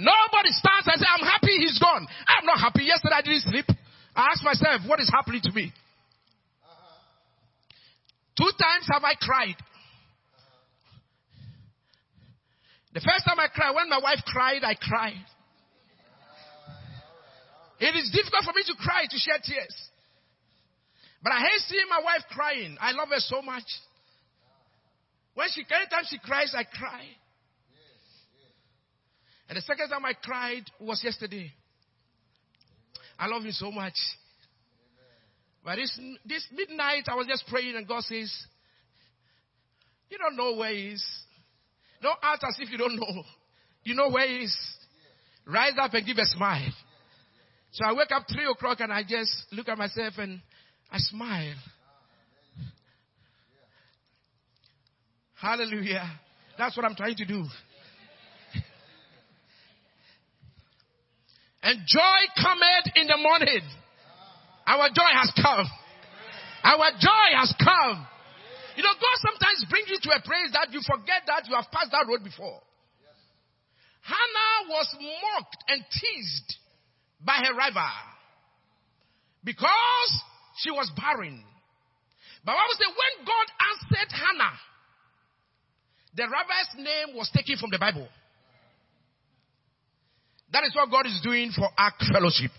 Nobody 0.00 0.48
stands 0.56 0.88
and 0.88 0.96
says, 0.96 1.04
I'm 1.04 1.28
happy 1.28 1.60
he's 1.60 1.78
gone. 1.78 2.08
I'm 2.24 2.46
not 2.46 2.58
happy. 2.58 2.84
Yesterday 2.88 3.20
I 3.20 3.22
didn't 3.22 3.44
sleep. 3.44 3.66
I 4.16 4.32
asked 4.32 4.42
myself, 4.42 4.80
what 4.88 4.98
is 4.98 5.12
happening 5.12 5.42
to 5.44 5.52
me? 5.52 5.72
Two 8.40 8.50
times 8.56 8.88
have 8.90 9.04
I 9.04 9.12
cried. 9.20 9.56
The 12.94 13.00
first 13.00 13.26
time 13.26 13.38
I 13.38 13.48
cried, 13.54 13.74
when 13.74 13.90
my 13.90 13.98
wife 13.98 14.24
cried, 14.24 14.64
I 14.64 14.74
cried. 14.80 15.26
It 17.80 17.94
is 17.96 18.10
difficult 18.10 18.44
for 18.44 18.52
me 18.54 18.62
to 18.66 18.74
cry, 18.80 19.04
to 19.08 19.18
shed 19.18 19.42
tears. 19.44 19.76
But 21.22 21.32
I 21.32 21.40
hate 21.40 21.60
seeing 21.68 21.86
my 21.90 22.00
wife 22.02 22.24
crying. 22.30 22.78
I 22.80 22.92
love 22.92 23.08
her 23.10 23.20
so 23.20 23.42
much. 23.42 23.64
When 25.34 25.46
she, 25.52 25.60
anytime 25.60 26.04
she 26.08 26.18
cries, 26.18 26.54
I 26.56 26.64
cry. 26.64 27.04
And 29.48 29.56
the 29.56 29.62
second 29.62 29.90
time 29.90 30.04
I 30.04 30.14
cried 30.14 30.64
was 30.80 31.04
yesterday. 31.04 31.52
I 33.18 33.26
love 33.26 33.42
him 33.42 33.52
so 33.52 33.70
much. 33.70 33.96
But 35.64 35.76
this, 35.76 35.98
this 36.24 36.46
midnight, 36.52 37.04
I 37.08 37.14
was 37.14 37.26
just 37.26 37.46
praying, 37.46 37.76
and 37.76 37.86
God 37.86 38.02
says, 38.04 38.32
You 40.08 40.18
don't 40.18 40.36
know 40.36 40.56
where 40.56 40.72
he 40.72 40.88
is. 40.88 41.04
Don't 42.02 42.18
act 42.22 42.44
as 42.48 42.56
if 42.58 42.70
you 42.70 42.78
don't 42.78 42.96
know. 42.96 43.22
You 43.84 43.94
know 43.94 44.10
where 44.10 44.26
he 44.26 44.44
is. 44.44 44.56
Rise 45.46 45.72
up 45.80 45.92
and 45.94 46.06
give 46.06 46.18
a 46.18 46.24
smile. 46.26 46.72
So 47.72 47.84
I 47.86 47.92
wake 47.92 48.10
up 48.14 48.24
three 48.32 48.46
o'clock 48.50 48.80
and 48.80 48.92
I 48.92 49.02
just 49.02 49.30
look 49.52 49.68
at 49.68 49.78
myself 49.78 50.14
and 50.18 50.40
I 50.90 50.98
smile. 50.98 51.54
Hallelujah. 55.40 56.04
That's 56.58 56.76
what 56.76 56.84
I'm 56.84 56.94
trying 56.94 57.16
to 57.16 57.24
do. 57.24 57.44
and 61.62 61.78
joy 61.86 62.42
cometh 62.42 62.92
in 62.96 63.06
the 63.06 63.16
morning. 63.16 63.62
Our 64.70 64.86
joy 64.94 65.12
has 65.18 65.34
come. 65.34 65.66
Our 66.62 66.94
joy 66.94 67.26
has 67.34 67.50
come. 67.58 68.06
You 68.76 68.86
know, 68.86 68.94
God 68.94 69.16
sometimes 69.18 69.66
brings 69.68 69.90
you 69.90 69.98
to 69.98 70.10
a 70.14 70.22
place 70.22 70.54
that 70.54 70.70
you 70.70 70.78
forget 70.86 71.26
that 71.26 71.50
you 71.50 71.58
have 71.58 71.66
passed 71.74 71.90
that 71.90 72.06
road 72.06 72.22
before. 72.22 72.62
Hannah 74.00 74.70
was 74.70 74.86
mocked 74.94 75.64
and 75.68 75.82
teased 75.90 76.56
by 77.20 77.42
her 77.42 77.54
rival 77.54 77.90
because 79.42 80.12
she 80.62 80.70
was 80.70 80.88
barren. 80.94 81.42
But 82.44 82.54
Bible 82.54 82.78
said 82.78 82.94
when 82.94 83.26
God 83.26 83.46
answered 83.74 84.10
Hannah, 84.14 84.56
the 86.14 86.24
rival's 86.30 86.72
name 86.78 87.16
was 87.16 87.28
taken 87.34 87.56
from 87.58 87.70
the 87.70 87.78
Bible. 87.78 88.06
That 90.52 90.62
is 90.64 90.74
what 90.74 90.90
God 90.90 91.06
is 91.06 91.20
doing 91.22 91.50
for 91.54 91.68
our 91.76 91.92
fellowship. 92.12 92.50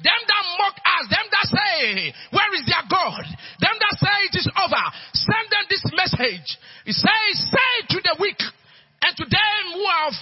Them 0.00 0.20
that 0.24 0.44
mock 0.56 0.76
us, 0.80 1.04
them 1.12 1.26
that 1.28 1.46
say, 1.52 2.12
where 2.32 2.50
is 2.56 2.64
their 2.64 2.84
God? 2.88 3.24
Them 3.60 3.76
that 3.76 3.94
say 4.00 4.16
it 4.32 4.36
is 4.40 4.48
over, 4.56 4.84
send 5.12 5.46
them 5.52 5.64
this 5.68 5.84
message. 5.92 6.48
He 6.88 6.92
says, 6.96 7.32
say 7.36 7.72
to 7.92 7.98
the 8.00 8.16
weak 8.20 8.40
and 8.40 9.12
to 9.16 9.24
them 9.28 9.62
who 9.76 9.84
have 9.84 10.16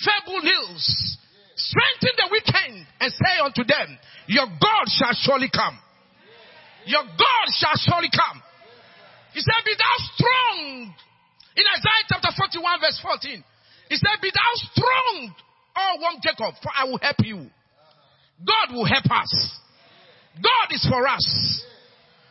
feeble 0.00 0.40
knees, 0.40 1.18
strengthen 1.56 2.14
the 2.16 2.28
weekend 2.32 2.86
and 3.00 3.12
say 3.12 3.34
unto 3.44 3.64
them, 3.64 3.98
your 4.28 4.48
God 4.48 4.86
shall 4.88 5.12
surely 5.12 5.52
come. 5.52 5.76
Your 6.86 7.04
God 7.04 7.46
shall 7.52 7.76
surely 7.76 8.08
come. 8.08 8.40
He 9.36 9.40
said, 9.44 9.60
be 9.64 9.76
thou 9.76 9.96
strong. 10.16 10.94
In 11.52 11.64
Isaiah 11.68 12.08
chapter 12.08 12.32
41 12.32 12.80
verse 12.80 12.98
14, 13.02 13.44
he 13.90 13.96
said, 13.96 14.16
be 14.22 14.32
thou 14.32 14.52
strong, 14.72 15.34
O 15.76 16.00
one 16.00 16.16
Jacob, 16.22 16.54
for 16.62 16.72
I 16.72 16.84
will 16.84 16.98
help 17.02 17.20
you. 17.24 17.50
God 18.44 18.74
will 18.74 18.86
help 18.86 19.10
us. 19.10 19.32
God 20.38 20.68
is 20.70 20.86
for 20.86 21.06
us. 21.08 21.26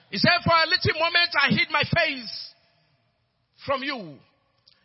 He 0.10 0.18
said, 0.18 0.40
For 0.44 0.56
a 0.56 0.68
little 0.68 1.00
moment 1.00 1.32
I 1.36 1.52
hid 1.52 1.68
my 1.72 1.84
face 1.84 2.54
from 3.66 3.84
you. 3.84 4.16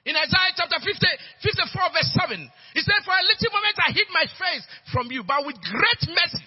In 0.02 0.18
Isaiah 0.18 0.50
chapter 0.58 0.82
50, 0.82 0.98
54 1.46 1.94
verse 1.94 2.10
7, 2.26 2.50
he 2.74 2.82
said, 2.82 3.06
For 3.06 3.14
a 3.14 3.22
little 3.22 3.52
moment 3.54 3.78
I 3.78 3.94
hid 3.94 4.10
my 4.10 4.26
face 4.26 4.66
from 4.90 5.14
you, 5.14 5.22
but 5.22 5.46
with 5.46 5.62
great 5.62 6.02
mercy 6.10 6.46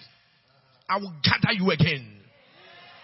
I 0.88 1.00
will 1.00 1.14
gather 1.24 1.56
you 1.56 1.72
again. 1.72 2.04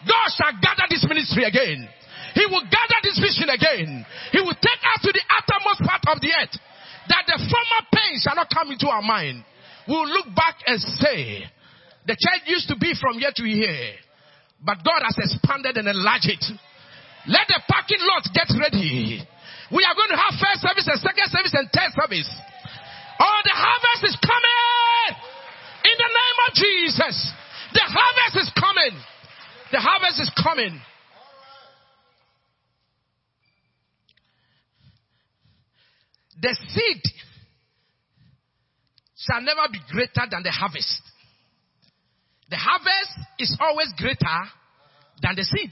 God 0.04 0.28
shall 0.36 0.52
gather 0.60 0.84
this 0.92 1.06
ministry 1.08 1.48
again. 1.48 1.88
He 2.34 2.44
will 2.46 2.64
gather 2.68 3.00
this 3.02 3.16
vision 3.16 3.48
again. 3.48 4.04
He 4.32 4.40
will 4.40 4.56
take 4.60 4.82
us 4.92 5.00
to 5.08 5.10
the 5.12 5.24
uttermost 5.24 5.80
part 5.88 6.04
of 6.12 6.20
the 6.20 6.32
earth 6.36 6.56
that 7.08 7.24
the 7.26 7.38
former 7.38 7.82
pain 7.92 8.20
shall 8.20 8.36
not 8.36 8.52
come 8.52 8.70
into 8.70 8.88
our 8.88 9.02
mind. 9.02 9.44
We 9.88 9.94
will 9.94 10.08
look 10.08 10.26
back 10.34 10.56
and 10.66 10.78
say, 10.80 11.44
the 12.06 12.18
church 12.18 12.42
used 12.46 12.68
to 12.68 12.76
be 12.76 12.94
from 12.98 13.18
here 13.18 13.30
to 13.34 13.44
here, 13.44 13.94
but 14.64 14.82
God 14.82 15.06
has 15.06 15.14
expanded 15.18 15.76
and 15.78 15.86
enlarged 15.86 16.28
it. 16.30 16.44
Let 17.26 17.46
the 17.46 17.62
parking 17.70 18.02
lot 18.02 18.26
get 18.34 18.50
ready. 18.58 19.22
We 19.70 19.82
are 19.86 19.94
going 19.94 20.10
to 20.10 20.18
have 20.18 20.34
first 20.34 20.66
service 20.66 20.86
and 20.90 20.98
second 20.98 21.28
service 21.30 21.54
and 21.54 21.70
third 21.70 21.94
service. 21.94 22.28
Oh, 23.20 23.38
the 23.44 23.54
harvest 23.54 24.02
is 24.10 24.16
coming 24.18 24.62
in 25.86 25.94
the 25.94 26.10
name 26.10 26.38
of 26.46 26.50
Jesus. 26.54 27.16
The 27.72 27.86
harvest 27.86 28.36
is 28.42 28.50
coming. 28.58 28.94
The 29.70 29.80
harvest 29.80 30.20
is 30.20 30.30
coming. 30.42 30.80
The 36.40 36.56
seed 36.68 37.02
shall 39.16 39.40
never 39.40 39.62
be 39.70 39.78
greater 39.90 40.26
than 40.28 40.42
the 40.42 40.50
harvest. 40.50 41.00
The 42.52 42.58
harvest 42.58 43.18
is 43.38 43.56
always 43.58 43.88
greater 43.96 44.40
than 45.22 45.36
the 45.36 45.42
seed. 45.42 45.70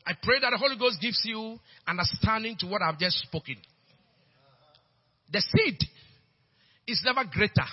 I 0.07 0.13
pray 0.23 0.39
that 0.43 0.51
the 0.51 0.59
Holy 0.59 0.77
Ghost 0.79 1.01
gives 1.01 1.23
you 1.25 1.59
understanding 1.89 2.57
to 2.59 2.67
what 2.67 2.83
I've 2.83 2.99
just 2.99 3.17
spoken. 3.23 3.57
The 5.33 5.41
seed 5.41 5.79
is 6.87 7.01
never 7.03 7.25
greater 7.25 7.65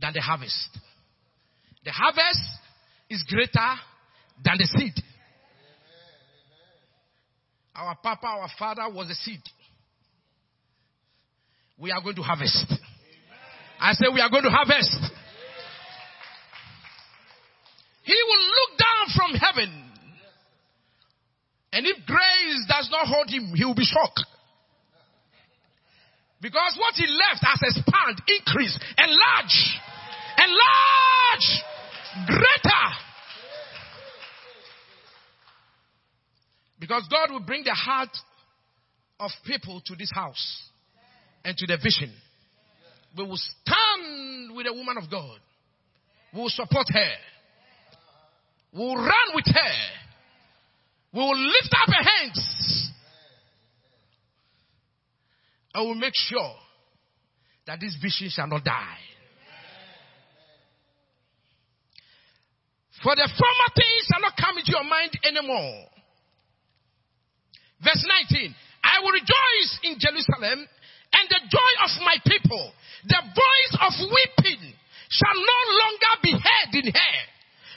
than 0.00 0.14
the 0.14 0.22
harvest. 0.22 0.70
The 1.84 1.90
harvest 1.90 2.40
is 3.10 3.22
greater 3.28 3.74
than 4.42 4.56
the 4.56 4.64
seed. 4.64 4.94
Our 7.76 7.94
papa, 8.02 8.26
our 8.26 8.48
father 8.58 8.88
was 8.90 9.08
the 9.08 9.14
seed. 9.16 9.42
We 11.76 11.90
are 11.90 12.00
going 12.00 12.16
to 12.16 12.22
harvest. 12.22 12.72
I 13.80 13.92
say 13.92 14.06
we 14.12 14.20
are 14.20 14.30
going 14.30 14.44
to 14.44 14.50
harvest. 14.50 14.90
He 18.02 18.16
will 18.26 18.44
look 18.44 18.78
down 18.78 19.06
from 19.14 19.34
heaven. 19.34 19.84
And 21.72 21.86
if 21.86 22.06
grace 22.06 22.64
does 22.66 22.88
not 22.90 23.06
hold 23.06 23.28
him, 23.28 23.52
he 23.54 23.64
will 23.64 23.74
be 23.74 23.84
shocked. 23.84 24.24
Because 26.40 26.76
what 26.78 26.94
he 26.94 27.06
left 27.06 27.44
has 27.44 27.60
expanded, 27.62 28.22
increased, 28.26 28.80
enlarged, 28.96 29.68
enlarged, 30.38 31.64
greater. 32.26 32.86
Because 36.80 37.06
God 37.10 37.32
will 37.32 37.40
bring 37.44 37.64
the 37.64 37.74
heart 37.74 38.16
of 39.20 39.30
people 39.44 39.82
to 39.84 39.96
this 39.96 40.10
house 40.14 40.62
and 41.44 41.56
to 41.56 41.66
the 41.66 41.76
vision. 41.76 42.14
We 43.18 43.24
will 43.24 43.36
stand 43.36 44.54
with 44.54 44.66
the 44.66 44.72
woman 44.72 44.96
of 44.96 45.10
God. 45.10 45.38
We 46.32 46.40
will 46.40 46.50
support 46.50 46.86
her. 46.92 47.10
We 48.72 48.78
will 48.78 48.96
run 48.96 49.34
with 49.34 49.46
her. 49.46 49.74
We 51.12 51.20
will 51.20 51.36
lift 51.36 51.74
up 51.74 51.88
her 51.88 52.10
hands. 52.10 52.92
I 55.74 55.80
will 55.80 55.96
make 55.96 56.14
sure 56.14 56.54
that 57.66 57.80
this 57.80 57.96
vision 58.00 58.28
shall 58.30 58.46
not 58.46 58.64
die. 58.64 58.98
For 63.02 63.16
the 63.16 63.28
former 63.28 63.68
things 63.74 64.06
shall 64.12 64.20
not 64.20 64.34
come 64.38 64.58
into 64.58 64.70
your 64.70 64.84
mind 64.84 65.18
anymore. 65.24 65.86
Verse 67.82 68.04
19. 68.30 68.54
I 68.84 69.00
will 69.02 69.12
rejoice 69.12 69.78
in 69.84 69.96
Jerusalem 69.98 70.66
and 71.12 71.24
the 71.28 71.40
joy 71.48 71.72
of 71.84 71.92
my 72.04 72.16
people. 72.26 72.72
The 73.06 73.22
voice 73.22 73.74
of 73.80 73.92
weeping 74.10 74.74
shall 75.08 75.38
no 75.38 75.60
longer 75.78 76.12
be 76.22 76.32
heard 76.34 76.72
in 76.74 76.88
her, 76.92 77.16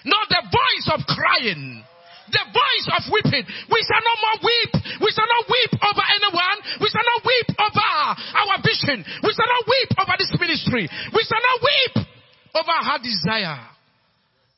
nor 0.06 0.24
the 0.28 0.44
voice 0.50 0.88
of 0.92 1.00
crying. 1.08 1.84
The 2.32 2.46
voice 2.48 2.88
of 2.96 3.04
weeping. 3.12 3.44
We 3.44 3.80
shall 3.84 4.00
no 4.00 4.16
more 4.24 4.40
weep. 4.40 4.72
We 5.04 5.12
shall 5.12 5.28
not 5.28 5.44
weep 5.52 5.74
over 5.84 6.06
anyone. 6.16 6.58
We 6.80 6.88
shall 6.88 7.04
not 7.04 7.22
weep 7.28 7.50
over 7.60 7.92
our 8.40 8.56
vision. 8.64 9.04
We 9.04 9.32
shall 9.36 9.52
not 9.52 9.64
weep 9.68 9.92
over 10.00 10.16
this 10.16 10.32
ministry. 10.40 10.88
We 11.12 11.22
shall 11.28 11.44
not 11.44 11.58
weep 11.60 12.08
over 12.56 12.76
her 12.88 13.00
desire. 13.04 13.68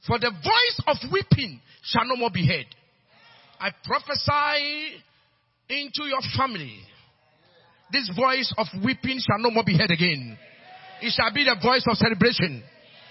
For 0.05 0.19
the 0.19 0.29
voice 0.29 0.77
of 0.85 0.97
weeping 1.11 1.61
shall 1.81 2.05
no 2.05 2.15
more 2.15 2.29
be 2.29 2.45
heard. 2.45 2.69
I 3.59 3.71
prophesy 3.83 5.01
into 5.69 6.05
your 6.05 6.21
family 6.37 6.83
This 7.91 8.09
voice 8.15 8.53
of 8.57 8.67
weeping 8.83 9.19
shall 9.19 9.39
no 9.39 9.51
more 9.51 9.63
be 9.63 9.77
heard 9.77 9.91
again. 9.91 10.37
It 11.01 11.11
shall 11.11 11.33
be 11.33 11.43
the 11.43 11.57
voice 11.61 11.85
of 11.87 11.97
celebration. 11.97 12.63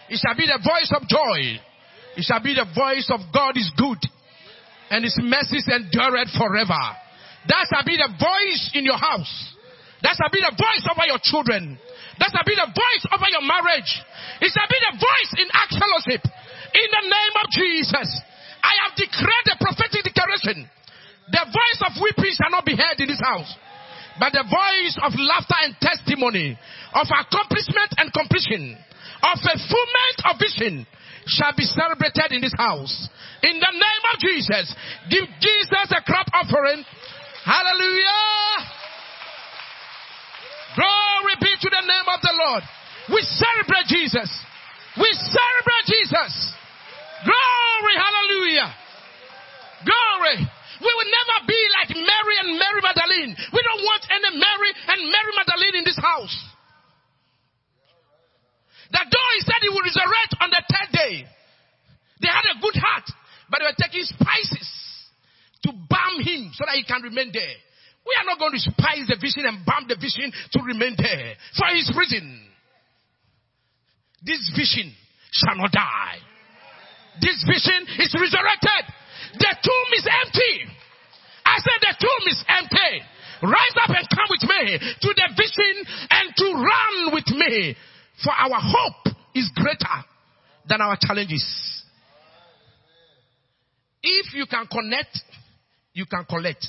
It 0.08 0.18
shall 0.18 0.36
be 0.36 0.46
the 0.46 0.58
voice 0.58 0.90
of 0.96 1.06
joy. 1.08 1.60
It 2.16 2.24
shall 2.24 2.42
be 2.42 2.54
the 2.54 2.66
voice 2.74 3.08
of 3.10 3.20
God 3.32 3.56
is 3.56 3.70
good 3.76 3.98
and 4.92 5.08
his 5.08 5.16
mercies 5.24 5.64
endureth 5.72 6.28
forever. 6.36 6.84
That 7.48 7.64
shall 7.72 7.82
be 7.82 7.96
the 7.96 8.12
voice 8.12 8.76
in 8.76 8.84
your 8.84 9.00
house. 9.00 9.32
That 10.04 10.20
shall 10.20 10.28
be 10.28 10.44
the 10.44 10.52
voice 10.52 10.84
over 10.84 11.08
your 11.08 11.16
children. 11.24 11.80
That 12.20 12.28
shall 12.28 12.44
be 12.44 12.52
the 12.52 12.68
voice 12.68 13.04
over 13.08 13.28
your 13.32 13.40
marriage. 13.40 13.88
It 14.44 14.52
shall 14.52 14.68
be 14.68 14.80
the 14.84 14.94
voice 15.00 15.32
in 15.40 15.48
Acts 15.48 15.80
Fellowship. 15.80 16.22
In 16.76 16.88
the 16.92 17.04
name 17.08 17.34
of 17.40 17.46
Jesus. 17.56 18.08
I 18.60 18.72
have 18.84 18.92
declared 18.94 19.46
a 19.48 19.56
prophetic 19.56 20.04
declaration. 20.12 20.68
The 21.32 21.44
voice 21.48 21.80
of 21.88 21.96
weeping 21.96 22.36
shall 22.36 22.52
not 22.52 22.68
be 22.68 22.76
heard 22.76 23.00
in 23.00 23.08
this 23.08 23.22
house. 23.24 23.48
But 24.22 24.38
the 24.38 24.46
voice 24.46 24.94
of 25.02 25.18
laughter 25.18 25.58
and 25.66 25.74
testimony, 25.82 26.54
of 26.94 27.10
accomplishment 27.10 27.90
and 27.98 28.06
completion, 28.14 28.78
of 29.18 29.34
fulfillment 29.42 30.18
of 30.30 30.38
vision 30.38 30.86
shall 31.26 31.50
be 31.58 31.66
celebrated 31.66 32.30
in 32.30 32.38
this 32.38 32.54
house. 32.54 33.10
In 33.42 33.58
the 33.58 33.72
name 33.74 34.04
of 34.14 34.22
Jesus, 34.22 34.78
give 35.10 35.26
Jesus 35.42 35.90
a 35.90 36.06
crop 36.06 36.30
offering. 36.38 36.86
Hallelujah. 37.42 38.62
Glory 40.78 41.34
be 41.42 41.52
to 41.58 41.68
the 41.74 41.82
name 41.82 42.06
of 42.06 42.22
the 42.22 42.34
Lord. 42.46 42.62
We 43.10 43.26
celebrate 43.26 43.90
Jesus. 43.90 44.30
We 45.02 45.10
celebrate 45.18 45.86
Jesus. 45.90 46.54
Glory, 47.26 47.94
hallelujah. 47.98 48.70
Glory. 49.82 50.46
We 50.82 50.90
will 50.90 51.10
never 51.14 51.36
be 51.46 51.60
like 51.78 51.90
Mary 51.94 52.36
and 52.42 52.58
Mary 52.58 52.80
Magdalene. 52.82 53.30
We 53.54 53.60
don't 53.62 53.82
want 53.86 54.02
any 54.10 54.30
Mary 54.34 54.70
and 54.90 55.00
Mary 55.14 55.32
Magdalene 55.38 55.76
in 55.78 55.84
this 55.86 55.98
house. 55.98 56.34
That 58.92 59.08
though 59.08 59.30
he 59.36 59.40
said 59.44 59.60
he 59.64 59.72
would 59.72 59.84
resurrect 59.88 60.32
on 60.40 60.48
the 60.52 60.62
third 60.68 60.90
day, 60.92 61.24
they 62.20 62.28
had 62.28 62.46
a 62.52 62.60
good 62.60 62.76
heart, 62.76 63.08
but 63.48 63.60
they 63.60 63.66
were 63.66 63.80
taking 63.80 64.04
spices 64.04 64.68
to 65.64 65.72
balm 65.72 66.20
him 66.20 66.52
so 66.54 66.68
that 66.68 66.76
he 66.76 66.84
can 66.84 67.02
remain 67.02 67.32
there. 67.32 67.56
We 68.04 68.12
are 68.18 68.26
not 68.26 68.38
going 68.38 68.52
to 68.52 68.62
spice 68.62 69.06
the 69.06 69.18
vision 69.18 69.46
and 69.46 69.64
balm 69.64 69.86
the 69.86 69.96
vision 69.96 70.30
to 70.30 70.58
remain 70.62 70.94
there. 70.98 71.34
For 71.54 71.70
his 71.74 71.90
reason. 71.94 72.50
This 74.22 74.42
vision 74.54 74.94
shall 75.34 75.56
not 75.56 75.72
die. 75.72 76.18
This 77.20 77.42
vision 77.42 77.86
is 77.98 78.14
resurrected. 78.14 78.82
The 79.38 79.52
tomb 79.62 79.90
is 79.98 80.06
empty. 80.06 80.54
I 81.44 81.58
said 81.58 81.78
the 81.80 81.94
tomb 81.98 82.24
is 82.30 82.40
empty. 82.46 82.92
Rise 83.42 83.76
up 83.82 83.90
and 83.90 84.06
come 84.06 84.28
with 84.30 84.44
me 84.46 84.78
to 84.78 85.10
the 85.10 85.28
vision 85.34 85.74
and 86.10 86.26
to 86.36 86.46
run 86.54 86.94
with 87.14 87.28
me. 87.34 87.74
For 88.22 88.32
our 88.32 88.60
hope 88.60 89.14
is 89.34 89.50
greater 89.54 90.04
than 90.68 90.80
our 90.80 90.96
challenges. 91.00 91.44
If 94.02 94.34
you 94.34 94.46
can 94.46 94.66
connect, 94.66 95.18
you 95.92 96.06
can 96.06 96.24
collect. 96.24 96.66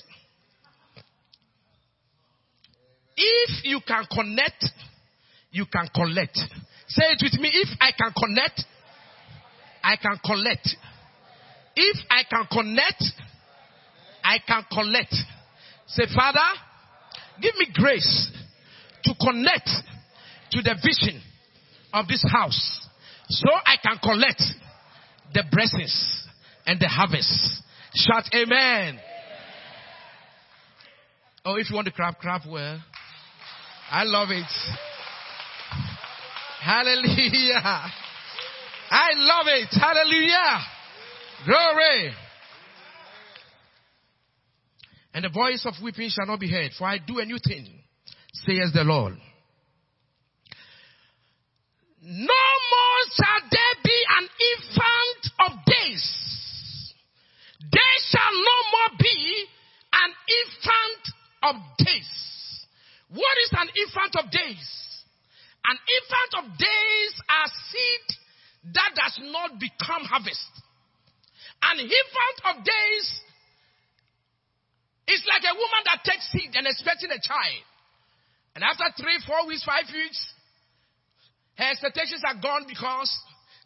If 3.16 3.66
you 3.66 3.80
can 3.88 4.06
connect, 4.12 4.66
you 5.52 5.66
can 5.72 5.88
collect. 5.94 6.38
Say 6.88 7.04
it 7.10 7.20
with 7.22 7.40
me. 7.40 7.50
If 7.54 7.70
I 7.80 7.92
can 7.92 8.12
connect, 8.18 8.64
I 9.84 9.96
can 9.98 10.18
collect. 10.26 10.70
If 11.76 11.98
I 12.10 12.24
can 12.30 12.46
connect, 12.52 13.04
I 14.24 14.38
can 14.48 14.64
collect. 14.72 15.16
Say, 15.88 16.04
Father, 16.16 16.40
give 17.42 17.56
me 17.58 17.68
grace 17.74 18.32
to 19.04 19.14
connect 19.20 19.70
to 20.52 20.62
the 20.62 20.76
vision 20.82 21.22
of 21.94 22.08
this 22.08 22.24
house 22.32 22.88
so 23.30 23.50
I 23.66 23.76
can 23.82 23.98
collect 24.02 24.42
the 25.34 25.44
blessings 25.52 26.28
and 26.66 26.80
the 26.80 26.88
harvest. 26.88 27.64
Shout 27.96 28.24
amen. 28.34 29.00
Oh, 31.46 31.56
if 31.56 31.70
you 31.70 31.76
want 31.76 31.88
to 31.88 31.94
clap, 31.94 32.20
clap 32.20 32.42
well. 32.48 32.82
I 33.92 34.04
love 34.04 34.30
it. 34.32 34.46
Hallelujah. 36.62 37.62
I 38.90 39.12
love 39.16 39.46
it. 39.48 39.68
Hallelujah. 39.72 40.60
Glory. 41.46 42.14
And 45.14 45.26
the 45.26 45.30
voice 45.30 45.66
of 45.66 45.74
weeping 45.84 46.10
shall 46.10 46.26
not 46.26 46.40
be 46.40 46.50
heard, 46.50 46.72
for 46.78 46.86
I 46.86 46.98
do 46.98 47.20
a 47.20 47.26
new 47.26 47.38
thing, 47.46 47.68
says 48.32 48.72
the 48.74 48.84
Lord. 48.84 49.18
No 52.06 52.44
more 52.70 53.00
shall 53.16 53.48
there 53.50 53.76
be 53.82 54.00
an 54.20 54.28
infant 54.52 55.22
of 55.40 55.52
days. 55.64 56.94
There 57.72 57.98
shall 58.12 58.34
no 58.34 58.58
more 58.76 58.98
be 59.00 59.46
an 59.94 60.12
infant 60.12 61.04
of 61.44 61.56
days. 61.80 62.12
What 63.08 63.38
is 63.46 63.52
an 63.56 63.70
infant 63.72 64.16
of 64.20 64.32
days? 64.32 64.68
An 65.64 65.78
infant 65.80 66.32
of 66.44 66.58
days 66.60 67.14
are 67.30 67.48
seed 67.72 68.06
that 68.76 68.92
does 69.00 69.20
not 69.32 69.60
become 69.60 70.04
harvest. 70.04 70.52
An 71.64 71.80
infant 71.80 72.38
of 72.52 72.66
days 72.66 73.08
is 75.08 75.24
like 75.24 75.44
a 75.48 75.56
woman 75.56 75.84
that 75.86 76.04
takes 76.04 76.28
seed 76.32 76.52
and 76.54 76.68
expecting 76.68 77.12
a 77.12 77.22
child. 77.24 77.64
And 78.56 78.64
after 78.64 78.92
three, 79.00 79.24
four 79.26 79.48
weeks, 79.48 79.64
five 79.64 79.88
weeks, 79.88 80.20
her 81.56 81.70
expectations 81.70 82.22
are 82.26 82.40
gone 82.42 82.66
because 82.68 83.12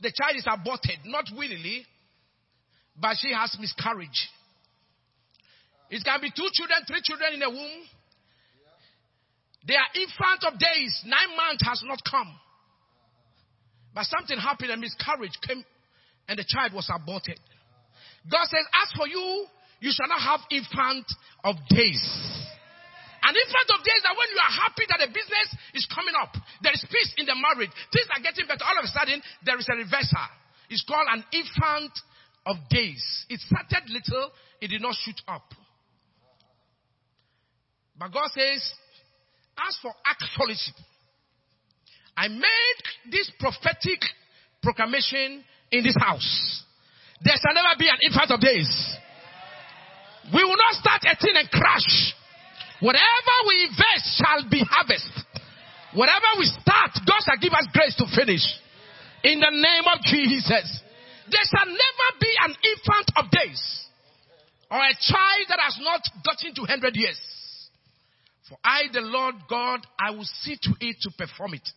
the 0.01 0.11
child 0.11 0.35
is 0.35 0.45
aborted, 0.45 0.99
not 1.05 1.25
willingly, 1.35 1.85
but 2.99 3.15
she 3.19 3.31
has 3.33 3.55
miscarriage. 3.59 4.29
It 5.89 6.03
can 6.03 6.19
be 6.21 6.31
two 6.35 6.49
children, 6.53 6.79
three 6.87 7.01
children 7.01 7.33
in 7.33 7.41
a 7.41 7.49
womb. 7.49 7.83
They 9.67 9.75
are 9.75 9.91
infant 9.95 10.43
of 10.47 10.59
days. 10.59 11.03
Nine 11.05 11.35
months 11.35 11.63
has 11.65 11.81
not 11.85 11.99
come. 12.09 12.33
But 13.93 14.05
something 14.05 14.37
happened 14.37 14.71
and 14.71 14.81
miscarriage 14.81 15.37
came 15.45 15.63
and 16.27 16.37
the 16.37 16.45
child 16.47 16.73
was 16.73 16.89
aborted. 16.93 17.39
God 18.29 18.45
says, 18.45 18.65
as 18.83 18.91
for 18.97 19.07
you, 19.07 19.45
you 19.79 19.91
shall 19.91 20.07
not 20.07 20.21
have 20.21 20.41
infant 20.51 21.05
of 21.43 21.55
days. 21.69 22.46
An 23.27 23.35
infant 23.35 23.69
of 23.75 23.83
days 23.83 24.01
that 24.07 24.15
when 24.15 24.29
you 24.31 24.39
are 24.39 24.55
happy 24.55 24.87
that 24.87 25.03
the 25.03 25.11
business 25.11 25.47
is 25.75 25.83
coming 25.91 26.15
up, 26.15 26.31
there 26.63 26.71
is 26.71 26.79
peace 26.87 27.11
in 27.19 27.27
the 27.27 27.35
marriage, 27.35 27.75
things 27.91 28.07
are 28.07 28.23
getting 28.23 28.47
better. 28.47 28.63
All 28.63 28.79
of 28.79 28.87
a 28.87 28.91
sudden, 28.95 29.19
there 29.43 29.59
is 29.59 29.67
a 29.67 29.75
reversal. 29.75 30.31
It's 30.71 30.87
called 30.87 31.11
an 31.11 31.27
infant 31.35 31.91
of 32.47 32.55
days. 32.71 33.03
It 33.27 33.43
started 33.43 33.91
little, 33.91 34.31
it 34.63 34.71
did 34.71 34.79
not 34.79 34.95
shoot 34.95 35.19
up. 35.27 35.43
But 37.99 38.15
God 38.15 38.31
says, 38.31 38.63
as 39.59 39.75
for 39.81 39.91
actuality, 40.07 40.71
I 42.15 42.29
made 42.29 42.79
this 43.11 43.29
prophetic 43.39 44.07
proclamation 44.63 45.43
in 45.71 45.83
this 45.83 45.99
house. 45.99 46.63
There 47.23 47.35
shall 47.35 47.53
never 47.53 47.75
be 47.77 47.89
an 47.89 47.99
infant 48.07 48.31
of 48.31 48.39
days. 48.39 48.71
We 50.33 50.43
will 50.43 50.55
not 50.55 50.79
start 50.79 51.03
a 51.03 51.15
thing 51.19 51.35
and 51.35 51.49
crash. 51.51 52.13
Whatever 52.79 53.35
we 53.47 53.63
invest 53.69 54.17
shall 54.17 54.49
be 54.49 54.63
harvest. 54.69 55.09
Whatever 55.93 56.37
we 56.37 56.45
start, 56.45 56.91
God 57.05 57.21
shall 57.25 57.41
give 57.41 57.53
us 57.53 57.67
grace 57.73 57.95
to 57.95 58.05
finish. 58.15 58.43
In 59.23 59.39
the 59.39 59.49
name 59.49 59.85
of 59.91 60.01
Jesus. 60.03 60.81
There 61.29 61.47
shall 61.49 61.65
never 61.65 62.07
be 62.21 62.33
an 62.45 62.55
infant 62.55 63.11
of 63.17 63.31
days 63.31 63.87
or 64.69 64.77
a 64.77 64.93
child 64.99 65.45
that 65.49 65.59
has 65.59 65.77
not 65.81 66.01
gotten 66.25 66.53
to 66.55 66.61
100 66.61 66.95
years. 66.95 67.19
For 68.47 68.57
I, 68.63 68.83
the 68.91 69.01
Lord 69.01 69.35
God, 69.49 69.85
I 69.99 70.11
will 70.11 70.23
see 70.23 70.57
to 70.61 70.73
it 70.79 70.97
to 71.01 71.11
perform 71.17 71.55
it. 71.55 71.67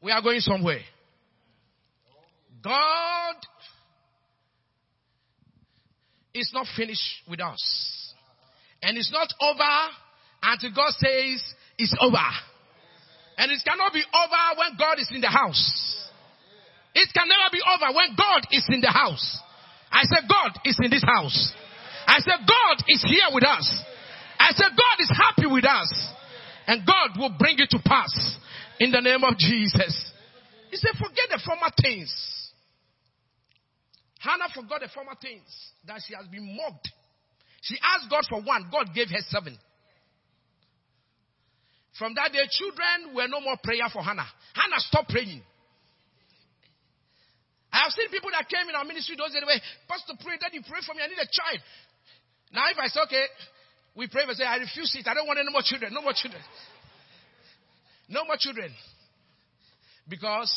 We 0.00 0.12
are 0.12 0.22
going 0.22 0.40
somewhere. 0.40 0.80
God 2.62 3.34
is 6.34 6.50
not 6.54 6.66
finished 6.76 7.22
with 7.28 7.40
us. 7.40 8.07
And 8.82 8.96
it's 8.96 9.12
not 9.12 9.32
over 9.40 9.74
until 10.42 10.70
God 10.74 10.92
says 10.98 11.42
it's 11.78 11.94
over. 12.00 12.28
And 13.38 13.52
it 13.52 13.60
cannot 13.64 13.92
be 13.92 14.02
over 14.02 14.58
when 14.58 14.76
God 14.78 14.98
is 14.98 15.10
in 15.14 15.20
the 15.20 15.30
house. 15.30 16.10
It 16.94 17.08
can 17.14 17.28
never 17.28 17.50
be 17.52 17.62
over 17.62 17.94
when 17.94 18.16
God 18.16 18.46
is 18.50 18.66
in 18.68 18.80
the 18.80 18.90
house. 18.90 19.38
I 19.90 20.02
said 20.04 20.28
God 20.28 20.58
is 20.64 20.78
in 20.82 20.90
this 20.90 21.04
house. 21.04 21.54
I 22.06 22.18
said 22.20 22.42
God 22.46 22.82
is 22.88 23.04
here 23.06 23.30
with 23.32 23.44
us. 23.44 23.66
I 24.38 24.50
said 24.52 24.70
God 24.74 24.96
is 24.98 25.10
happy 25.10 25.46
with 25.46 25.64
us. 25.64 25.90
And 26.66 26.86
God 26.86 27.18
will 27.18 27.34
bring 27.38 27.58
it 27.58 27.70
to 27.70 27.78
pass 27.84 28.36
in 28.78 28.90
the 28.90 29.00
name 29.00 29.24
of 29.24 29.38
Jesus. 29.38 30.12
He 30.70 30.76
said 30.76 30.92
forget 30.98 31.30
the 31.30 31.40
former 31.44 31.70
things. 31.80 32.12
Hannah 34.18 34.48
forgot 34.54 34.80
the 34.80 34.88
former 34.88 35.14
things 35.20 35.46
that 35.86 36.00
she 36.06 36.14
has 36.14 36.26
been 36.26 36.56
mocked. 36.56 36.90
She 37.62 37.76
asked 37.82 38.10
God 38.10 38.24
for 38.28 38.40
one. 38.40 38.68
God 38.70 38.94
gave 38.94 39.08
her 39.10 39.22
seven. 39.28 39.58
From 41.98 42.14
that 42.14 42.32
day, 42.32 42.46
children 42.50 43.14
were 43.14 43.26
no 43.26 43.40
more 43.40 43.56
prayer 43.62 43.90
for 43.92 44.02
Hannah. 44.02 44.26
Hannah 44.54 44.78
stopped 44.78 45.10
praying. 45.10 45.42
I 47.72 47.84
have 47.84 47.92
seen 47.92 48.08
people 48.08 48.30
that 48.30 48.48
came 48.48 48.68
in 48.68 48.74
our 48.74 48.84
ministry 48.84 49.16
those 49.18 49.32
days, 49.32 49.42
Pastor, 49.88 50.14
pray, 50.22 50.38
Daddy, 50.40 50.62
pray 50.62 50.80
for 50.86 50.94
me. 50.94 51.02
I 51.02 51.08
need 51.08 51.20
a 51.20 51.28
child. 51.28 51.60
Now, 52.52 52.64
if 52.70 52.78
I 52.78 52.86
say, 52.88 53.00
okay, 53.04 53.24
we 53.94 54.06
pray, 54.06 54.22
but 54.26 54.36
say, 54.36 54.44
I 54.44 54.56
refuse 54.56 54.94
it. 54.94 55.06
I 55.06 55.14
don't 55.14 55.26
want 55.26 55.38
any 55.38 55.50
more 55.50 55.60
children. 55.62 55.92
No 55.92 56.00
more 56.00 56.14
children. 56.14 56.40
No 58.08 58.24
more 58.24 58.36
children. 58.38 58.72
Because 60.08 60.50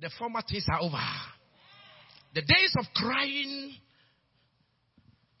the 0.00 0.10
former 0.18 0.40
things 0.48 0.66
are 0.72 0.80
over. 0.80 0.98
The 2.34 2.42
days 2.42 2.72
of 2.78 2.86
crying 2.94 3.76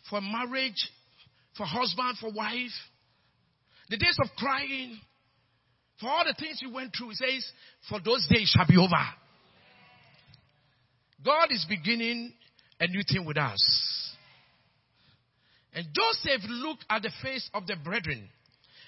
for 0.08 0.20
marriage, 0.20 0.90
for 1.56 1.64
husband, 1.66 2.16
for 2.20 2.32
wife, 2.32 2.72
the 3.90 3.96
days 3.96 4.16
of 4.22 4.28
crying, 4.36 4.98
for 6.00 6.08
all 6.08 6.24
the 6.24 6.34
things 6.38 6.60
you 6.62 6.72
went 6.72 6.94
through, 6.96 7.10
he 7.10 7.14
says, 7.14 7.50
for 7.88 8.00
those 8.04 8.26
days 8.28 8.52
shall 8.54 8.66
be 8.66 8.76
over. 8.76 9.04
God 11.24 11.48
is 11.50 11.66
beginning 11.68 12.32
a 12.78 12.86
new 12.86 13.02
thing 13.10 13.24
with 13.24 13.36
us. 13.36 13.58
And 15.74 15.86
Joseph 15.92 16.42
looked 16.48 16.84
at 16.88 17.02
the 17.02 17.10
face 17.22 17.48
of 17.52 17.66
the 17.66 17.76
brethren. 17.82 18.28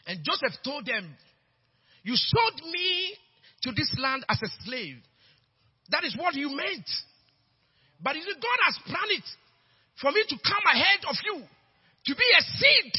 And 0.07 0.21
Joseph 0.25 0.59
told 0.65 0.87
them, 0.87 1.15
You 2.03 2.15
sold 2.17 2.61
me 2.73 3.15
to 3.63 3.73
this 3.73 3.95
land 3.99 4.25
as 4.29 4.41
a 4.43 4.49
slave. 4.65 4.97
That 5.91 6.05
is 6.05 6.17
what 6.17 6.35
you 6.35 6.49
meant. 6.57 6.89
But 8.03 8.15
God 8.15 8.59
has 8.65 8.79
planned 8.87 9.11
it 9.11 9.25
for 10.01 10.11
me 10.13 10.25
to 10.29 10.37
come 10.37 10.65
ahead 10.73 11.01
of 11.09 11.17
you, 11.25 11.43
to 12.07 12.15
be 12.15 12.25
a 12.39 12.43
seed 12.43 12.93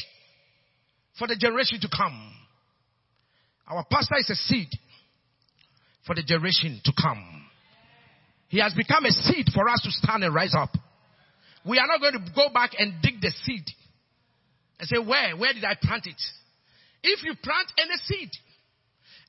for 1.18 1.26
the 1.26 1.36
generation 1.36 1.80
to 1.80 1.88
come. 1.88 2.32
Our 3.68 3.84
pastor 3.90 4.16
is 4.18 4.30
a 4.30 4.36
seed 4.36 4.68
for 6.06 6.14
the 6.14 6.22
generation 6.22 6.80
to 6.84 6.92
come. 7.00 7.42
He 8.48 8.60
has 8.60 8.74
become 8.74 9.04
a 9.04 9.10
seed 9.10 9.46
for 9.54 9.68
us 9.68 9.80
to 9.82 9.90
stand 9.90 10.24
and 10.24 10.34
rise 10.34 10.54
up. 10.56 10.70
We 11.64 11.78
are 11.78 11.86
not 11.86 12.00
going 12.00 12.14
to 12.14 12.32
go 12.34 12.48
back 12.52 12.72
and 12.78 13.00
dig 13.02 13.20
the 13.20 13.32
seed 13.44 13.64
and 14.78 14.88
say, 14.88 14.98
where? 14.98 15.36
Where 15.36 15.52
did 15.52 15.64
I 15.64 15.74
plant 15.80 16.06
it? 16.06 16.20
If 17.02 17.22
you 17.24 17.34
plant 17.42 17.72
any 17.78 17.96
seed 18.04 18.30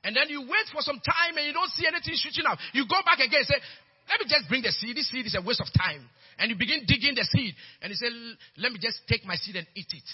and 0.02 0.14
then 0.14 0.28
you 0.28 0.42
wait 0.42 0.66
for 0.72 0.82
some 0.82 1.00
time 1.00 1.38
and 1.38 1.46
you 1.46 1.52
don't 1.52 1.70
see 1.70 1.86
anything 1.86 2.14
shooting 2.16 2.44
up, 2.46 2.58
you 2.72 2.84
go 2.86 3.00
back 3.04 3.18
again 3.18 3.40
and 3.40 3.46
say, 3.46 3.60
let 4.08 4.20
me 4.20 4.26
just 4.28 4.48
bring 4.48 4.62
the 4.62 4.72
seed. 4.72 4.96
This 4.96 5.08
seed 5.10 5.26
is 5.26 5.34
a 5.34 5.42
waste 5.42 5.60
of 5.60 5.68
time. 5.72 6.08
And 6.38 6.50
you 6.50 6.56
begin 6.56 6.84
digging 6.86 7.14
the 7.14 7.24
seed 7.24 7.54
and 7.80 7.90
you 7.90 7.96
say, 7.96 8.08
let 8.58 8.72
me 8.72 8.78
just 8.80 9.00
take 9.08 9.24
my 9.24 9.36
seed 9.36 9.56
and 9.56 9.66
eat 9.74 9.86
it. 9.92 10.08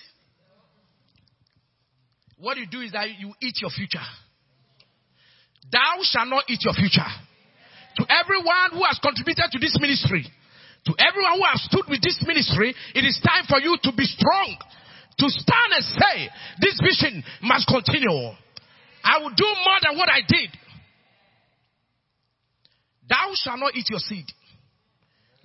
What 2.38 2.57
you 2.57 2.66
do 2.70 2.81
is 2.81 2.92
that 2.92 3.09
you 3.18 3.33
eat 3.40 3.61
your 3.61 3.70
future. 3.70 4.05
Thou 5.72 6.00
shalt 6.03 6.29
not 6.29 6.44
eat 6.48 6.61
your 6.64 6.74
future. 6.74 7.09
To 8.00 8.05
everyone 8.09 8.72
who 8.72 8.85
has 8.87 8.98
contributed 9.03 9.50
to 9.53 9.59
this 9.59 9.76
ministry, 9.81 10.24
to 10.87 10.92
everyone 10.96 11.37
who 11.37 11.44
has 11.44 11.61
stood 11.68 11.85
with 11.88 12.00
this 12.00 12.22
ministry, 12.24 12.74
it 12.94 13.05
is 13.05 13.20
time 13.20 13.44
for 13.48 13.61
you 13.61 13.76
to 13.83 13.92
be 13.92 14.05
strong, 14.05 14.57
to 15.18 15.26
stand 15.29 15.70
and 15.76 15.85
say, 15.85 16.16
this 16.61 16.81
vision 16.81 17.22
must 17.42 17.68
continue. 17.68 18.33
I 19.05 19.18
will 19.20 19.37
do 19.37 19.44
more 19.44 19.81
than 19.85 19.98
what 19.98 20.09
I 20.09 20.20
did. 20.24 20.48
Thou 23.11 23.33
shalt 23.35 23.59
not 23.59 23.75
eat 23.75 23.90
your 23.90 23.99
seed. 23.99 24.27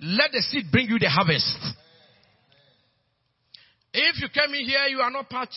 Let 0.00 0.30
the 0.30 0.40
seed 0.40 0.66
bring 0.70 0.88
you 0.88 1.00
the 1.00 1.10
harvest. 1.10 1.58
If 3.92 4.20
you 4.20 4.28
came 4.28 4.54
in 4.54 4.64
here, 4.64 4.86
you 4.88 5.00
are 5.00 5.10
not 5.10 5.28
part, 5.28 5.48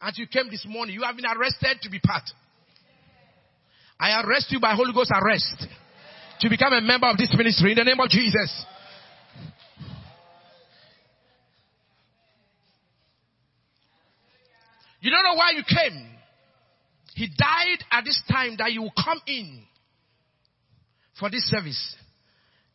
and 0.00 0.16
you 0.16 0.26
came 0.26 0.48
this 0.50 0.64
morning, 0.66 0.94
you 0.94 1.02
have 1.02 1.16
been 1.16 1.26
arrested 1.26 1.82
to 1.82 1.90
be 1.90 1.98
part. 1.98 2.22
I 3.98 4.22
arrest 4.22 4.50
you 4.50 4.60
by 4.60 4.74
Holy 4.74 4.94
Ghost 4.94 5.12
arrest 5.12 5.66
to 6.40 6.48
become 6.48 6.72
a 6.72 6.80
member 6.80 7.06
of 7.06 7.18
this 7.18 7.34
ministry 7.36 7.72
in 7.72 7.76
the 7.76 7.84
name 7.84 8.00
of 8.00 8.08
Jesus. 8.08 8.64
You 15.00 15.10
don't 15.10 15.24
know 15.24 15.34
why 15.34 15.50
you 15.50 15.62
came. 15.64 16.06
He 17.14 17.26
died 17.26 17.84
at 17.90 18.04
this 18.04 18.22
time 18.30 18.56
that 18.58 18.72
you 18.72 18.82
will 18.82 18.92
come 19.04 19.20
in 19.26 19.64
for 21.20 21.30
this 21.30 21.44
service, 21.44 21.96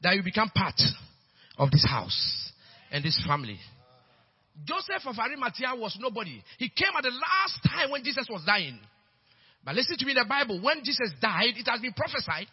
that 0.02 0.16
you 0.16 0.24
become 0.24 0.50
part 0.50 0.80
of 1.58 1.72
this 1.72 1.86
house 1.86 2.52
and 2.92 3.04
this 3.04 3.22
family. 3.28 3.60
Joseph 4.64 5.06
of 5.08 5.18
Arimathea 5.20 5.76
was 5.76 5.98
nobody. 6.00 6.42
He 6.58 6.70
came 6.70 6.94
at 6.96 7.04
the 7.04 7.10
last 7.10 7.60
time 7.68 7.92
when 7.92 8.04
Jesus 8.04 8.28
was 8.30 8.44
dying. 8.46 8.80
But 9.66 9.76
listen 9.76 9.98
to 9.98 10.06
me 10.06 10.14
the 10.14 10.26
Bible. 10.30 10.62
When 10.62 10.84
Jesus 10.84 11.12
died, 11.20 11.58
it 11.58 11.68
has 11.68 11.82
been 11.82 11.94
prophesied 11.94 12.48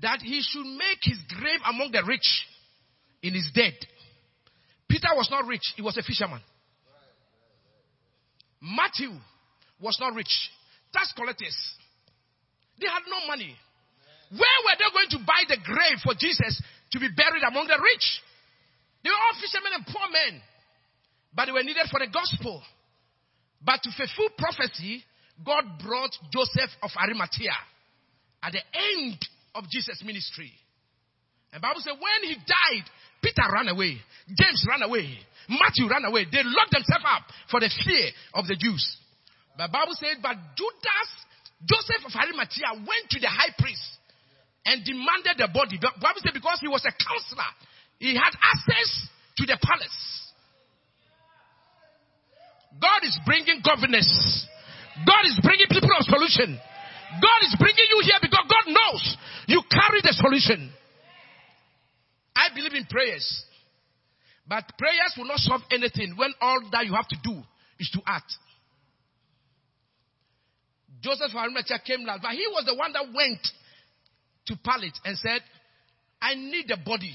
that 0.00 0.20
he 0.22 0.40
should 0.40 0.64
make 0.64 1.02
his 1.02 1.18
grave 1.28 1.60
among 1.68 1.90
the 1.90 2.02
rich 2.06 2.46
in 3.22 3.34
his 3.34 3.50
dead. 3.52 3.74
Peter 4.88 5.08
was 5.14 5.28
not 5.30 5.46
rich, 5.46 5.74
he 5.76 5.82
was 5.82 5.96
a 5.98 6.02
fisherman. 6.02 6.40
Matthew 8.62 9.10
was 9.80 9.98
not 10.00 10.14
rich. 10.14 10.50
Tax 10.92 11.12
collectors. 11.14 11.56
They 12.80 12.86
had 12.86 13.02
no 13.08 13.26
money. 13.26 13.56
Where 14.30 14.60
were 14.64 14.76
they 14.78 14.90
going 14.92 15.12
to 15.16 15.20
buy 15.26 15.44
the 15.48 15.60
grave 15.60 16.00
for 16.02 16.14
Jesus 16.14 16.60
to 16.92 16.98
be 17.00 17.08
buried 17.12 17.44
among 17.44 17.66
the 17.68 17.76
rich? 17.76 18.06
They 19.02 19.10
were 19.10 19.20
all 19.20 19.36
fishermen 19.40 19.72
and 19.76 19.84
poor 19.84 20.08
men. 20.08 20.40
But 21.34 21.46
they 21.46 21.52
were 21.52 21.66
needed 21.66 21.90
for 21.90 22.00
the 22.00 22.08
gospel. 22.08 22.62
But 23.60 23.82
to 23.82 23.90
fulfill 23.92 24.32
prophecy, 24.38 25.04
God 25.44 25.64
brought 25.82 26.14
Joseph 26.32 26.70
of 26.82 26.90
Arimathea 26.96 27.56
at 28.42 28.52
the 28.52 28.62
end 28.72 29.18
of 29.54 29.64
Jesus' 29.68 30.02
ministry. 30.04 30.52
And 31.52 31.62
Bible 31.62 31.80
said 31.80 31.94
when 31.98 32.28
he 32.28 32.34
died, 32.34 32.86
Peter 33.22 33.46
ran 33.52 33.68
away, 33.68 33.98
James 34.28 34.66
ran 34.68 34.82
away, 34.82 35.18
Matthew 35.48 35.88
ran 35.88 36.04
away. 36.04 36.26
They 36.30 36.42
locked 36.44 36.72
themselves 36.72 37.04
up 37.06 37.22
for 37.50 37.60
the 37.60 37.70
fear 37.84 38.10
of 38.34 38.46
the 38.46 38.56
Jews. 38.56 38.84
But 39.56 39.72
Bible 39.72 39.94
said, 39.94 40.18
but 40.20 40.36
Judas, 40.56 41.10
Joseph 41.64 42.04
of 42.06 42.14
Arimathea 42.14 42.84
went 42.84 43.06
to 43.10 43.20
the 43.20 43.28
high 43.28 43.54
priest 43.58 43.93
and 44.64 44.84
demanded 44.84 45.36
the 45.36 45.48
body. 45.52 45.78
Bible 45.78 46.20
said 46.24 46.34
because 46.34 46.58
he 46.60 46.68
was 46.68 46.84
a 46.84 46.92
counselor, 46.92 47.50
he 47.98 48.16
had 48.16 48.32
access 48.32 48.88
to 49.36 49.46
the 49.46 49.58
palace. 49.60 50.32
God 52.80 53.04
is 53.04 53.18
bringing 53.24 53.62
governance. 53.62 54.10
God 55.06 55.24
is 55.26 55.38
bringing 55.42 55.68
people 55.70 55.90
of 55.94 56.04
solution. 56.06 56.58
God 57.22 57.40
is 57.46 57.54
bringing 57.58 57.88
you 57.90 58.00
here 58.02 58.18
because 58.20 58.46
God 58.50 58.66
knows 58.66 59.16
you 59.46 59.62
carry 59.70 60.00
the 60.02 60.14
solution. 60.16 60.72
I 62.34 62.50
believe 62.54 62.74
in 62.74 62.86
prayers. 62.86 63.44
But 64.46 64.64
prayers 64.76 65.14
will 65.16 65.26
not 65.26 65.38
solve 65.38 65.62
anything 65.70 66.14
when 66.16 66.34
all 66.40 66.60
that 66.72 66.84
you 66.86 66.94
have 66.94 67.08
to 67.08 67.16
do 67.22 67.42
is 67.78 67.90
to 67.94 68.00
act. 68.06 68.32
Joseph 71.00 71.30
of 71.30 71.36
Arimathea 71.36 71.78
came 71.86 72.04
last, 72.04 72.22
but 72.22 72.32
he 72.32 72.46
was 72.50 72.64
the 72.66 72.74
one 72.74 72.92
that 72.92 73.04
went 73.14 73.40
to 74.46 74.56
Pilate 74.56 74.96
and 75.04 75.16
said, 75.18 75.40
I 76.20 76.34
need 76.34 76.68
the 76.68 76.78
body 76.84 77.14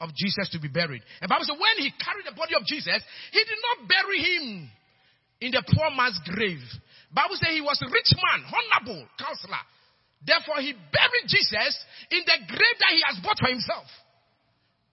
of 0.00 0.10
Jesus 0.14 0.50
to 0.52 0.60
be 0.60 0.68
buried. 0.68 1.02
And 1.20 1.28
Bible 1.28 1.44
says 1.46 1.56
when 1.56 1.76
he 1.82 1.90
carried 1.96 2.26
the 2.28 2.36
body 2.36 2.54
of 2.54 2.64
Jesus, 2.66 3.00
he 3.32 3.42
did 3.42 3.60
not 3.62 3.88
bury 3.88 4.18
him 4.20 4.70
in 5.40 5.50
the 5.52 5.64
poor 5.64 5.90
man's 5.90 6.20
grave. 6.24 6.62
Bible 7.12 7.36
says 7.40 7.54
he 7.54 7.64
was 7.64 7.80
a 7.80 7.88
rich 7.88 8.12
man, 8.12 8.44
honorable 8.46 9.06
counselor. 9.18 9.62
Therefore, 10.24 10.58
he 10.58 10.72
buried 10.72 11.26
Jesus 11.28 11.72
in 12.10 12.22
the 12.24 12.38
grave 12.48 12.76
that 12.80 12.92
he 12.92 13.02
has 13.06 13.22
bought 13.22 13.38
for 13.38 13.48
himself. 13.48 13.86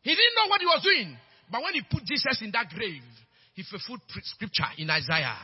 He 0.04 0.12
didn't 0.12 0.36
know 0.36 0.48
what 0.48 0.62
he 0.62 0.68
was 0.68 0.84
doing. 0.84 1.18
But 1.50 1.64
when 1.64 1.74
he 1.74 1.82
put 1.82 2.04
Jesus 2.06 2.42
in 2.42 2.52
that 2.52 2.70
grave, 2.70 3.04
he 3.56 3.64
fulfilled 3.64 4.02
scripture 4.24 4.68
in 4.78 4.90
Isaiah 4.90 5.38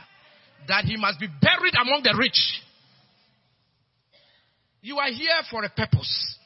that 0.68 0.84
he 0.84 0.96
must 0.96 1.18
be 1.18 1.26
buried 1.26 1.74
among 1.80 2.02
the 2.02 2.14
rich. 2.16 2.62
You 4.82 4.98
are 4.98 5.10
here 5.10 5.40
for 5.50 5.64
a 5.64 5.68
purpose. 5.68 6.38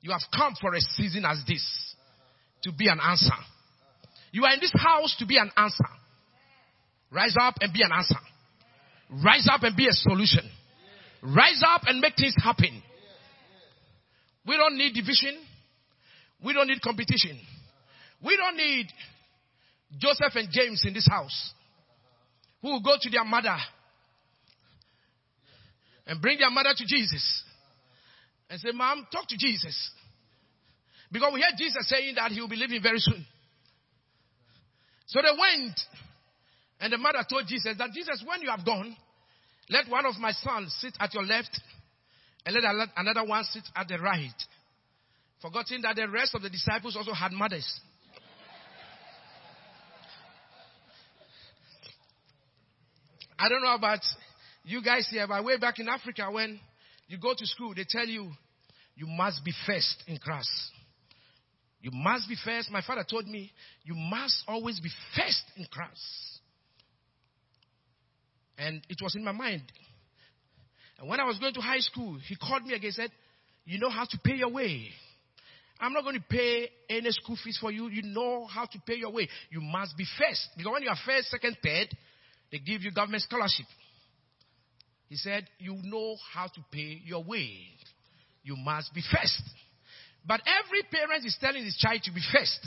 You 0.00 0.10
have 0.12 0.22
come 0.34 0.54
for 0.60 0.74
a 0.74 0.80
season 0.80 1.24
as 1.24 1.42
this 1.46 1.94
to 2.62 2.72
be 2.72 2.88
an 2.88 2.98
answer. 3.00 3.34
You 4.32 4.44
are 4.44 4.54
in 4.54 4.60
this 4.60 4.72
house 4.74 5.14
to 5.18 5.26
be 5.26 5.36
an 5.36 5.50
answer. 5.56 5.84
Rise 7.10 7.36
up 7.40 7.56
and 7.60 7.72
be 7.72 7.82
an 7.82 7.92
answer. 7.92 8.18
Rise 9.24 9.46
up 9.52 9.62
and 9.62 9.76
be 9.76 9.86
a 9.86 9.92
solution. 9.92 10.48
Rise 11.22 11.62
up 11.66 11.82
and 11.86 12.00
make 12.00 12.16
things 12.16 12.34
happen. 12.42 12.82
We 14.46 14.56
don't 14.56 14.76
need 14.76 14.94
division. 14.94 15.38
We 16.44 16.54
don't 16.54 16.66
need 16.66 16.80
competition. 16.80 17.38
We 18.24 18.36
don't 18.36 18.56
need 18.56 18.86
Joseph 19.98 20.34
and 20.34 20.48
James 20.50 20.82
in 20.86 20.94
this 20.94 21.06
house 21.08 21.52
who 22.62 22.68
will 22.70 22.82
go 22.82 22.96
to 23.00 23.10
their 23.10 23.24
mother 23.24 23.56
and 26.12 26.20
bring 26.20 26.38
their 26.38 26.50
mother 26.50 26.74
to 26.76 26.84
Jesus 26.84 27.42
and 28.50 28.60
say, 28.60 28.68
Mom, 28.74 29.06
talk 29.10 29.26
to 29.28 29.36
Jesus. 29.38 29.90
Because 31.10 31.32
we 31.32 31.40
heard 31.40 31.56
Jesus 31.56 31.88
saying 31.88 32.16
that 32.16 32.30
he 32.32 32.38
will 32.38 32.50
be 32.50 32.56
leaving 32.56 32.82
very 32.82 32.98
soon. 32.98 33.24
So 35.06 35.20
they 35.22 35.30
went 35.30 35.80
and 36.80 36.92
the 36.92 36.98
mother 36.98 37.24
told 37.26 37.46
Jesus 37.46 37.78
that 37.78 37.92
Jesus, 37.94 38.22
when 38.26 38.42
you 38.42 38.50
have 38.50 38.62
gone, 38.62 38.94
Let 39.70 39.88
one 39.88 40.04
of 40.04 40.16
my 40.18 40.32
sons 40.32 40.76
sit 40.82 40.94
at 41.00 41.14
your 41.14 41.24
left 41.24 41.58
and 42.44 42.56
let 42.56 42.88
another 42.94 43.24
one 43.24 43.44
sit 43.44 43.64
at 43.74 43.88
the 43.88 43.96
right. 43.98 44.28
Forgetting 45.40 45.80
that 45.80 45.96
the 45.96 46.10
rest 46.10 46.34
of 46.34 46.42
the 46.42 46.50
disciples 46.50 46.94
also 46.94 47.14
had 47.14 47.32
mothers. 47.32 47.80
I 53.38 53.48
don't 53.48 53.62
know 53.62 53.74
about 53.74 54.00
you 54.64 54.82
guys 54.82 55.06
here, 55.10 55.26
way 55.42 55.56
back 55.58 55.78
in 55.78 55.88
Africa, 55.88 56.28
when 56.30 56.60
you 57.08 57.18
go 57.18 57.34
to 57.36 57.46
school, 57.46 57.74
they 57.74 57.84
tell 57.88 58.06
you 58.06 58.30
you 58.94 59.06
must 59.06 59.44
be 59.44 59.52
first 59.66 60.04
in 60.06 60.18
class. 60.18 60.46
You 61.80 61.90
must 61.92 62.28
be 62.28 62.36
first. 62.44 62.70
My 62.70 62.82
father 62.82 63.04
told 63.08 63.26
me 63.26 63.50
you 63.82 63.94
must 63.94 64.44
always 64.46 64.78
be 64.78 64.90
first 65.16 65.42
in 65.56 65.66
class. 65.66 65.98
And 68.56 68.80
it 68.88 68.98
was 69.02 69.16
in 69.16 69.24
my 69.24 69.32
mind. 69.32 69.62
And 70.98 71.08
when 71.08 71.18
I 71.18 71.24
was 71.24 71.38
going 71.38 71.54
to 71.54 71.60
high 71.60 71.80
school, 71.80 72.18
he 72.28 72.36
called 72.36 72.64
me 72.64 72.74
again 72.74 72.86
and 72.86 72.94
said, 72.94 73.10
You 73.64 73.80
know 73.80 73.90
how 73.90 74.04
to 74.04 74.18
pay 74.24 74.34
your 74.34 74.50
way. 74.50 74.88
I'm 75.80 75.92
not 75.92 76.04
going 76.04 76.14
to 76.14 76.24
pay 76.30 76.68
any 76.88 77.10
school 77.10 77.36
fees 77.42 77.58
for 77.60 77.72
you. 77.72 77.88
You 77.88 78.02
know 78.02 78.46
how 78.46 78.66
to 78.66 78.78
pay 78.86 78.94
your 78.94 79.10
way. 79.10 79.28
You 79.50 79.60
must 79.60 79.96
be 79.96 80.04
first. 80.16 80.50
Because 80.56 80.72
when 80.72 80.82
you 80.84 80.88
are 80.88 80.98
first, 81.04 81.28
second, 81.30 81.56
third, 81.60 81.88
they 82.52 82.60
give 82.60 82.82
you 82.82 82.92
government 82.92 83.24
scholarship. 83.24 83.66
He 85.12 85.18
said, 85.18 85.46
You 85.58 85.76
know 85.82 86.16
how 86.32 86.46
to 86.46 86.64
pay 86.70 87.02
your 87.04 87.22
way. 87.22 87.50
You 88.42 88.56
must 88.56 88.94
be 88.94 89.02
first. 89.02 89.42
But 90.26 90.40
every 90.46 90.84
parent 90.90 91.26
is 91.26 91.36
telling 91.38 91.62
his 91.62 91.76
child 91.76 92.00
to 92.04 92.12
be 92.12 92.22
first. 92.32 92.66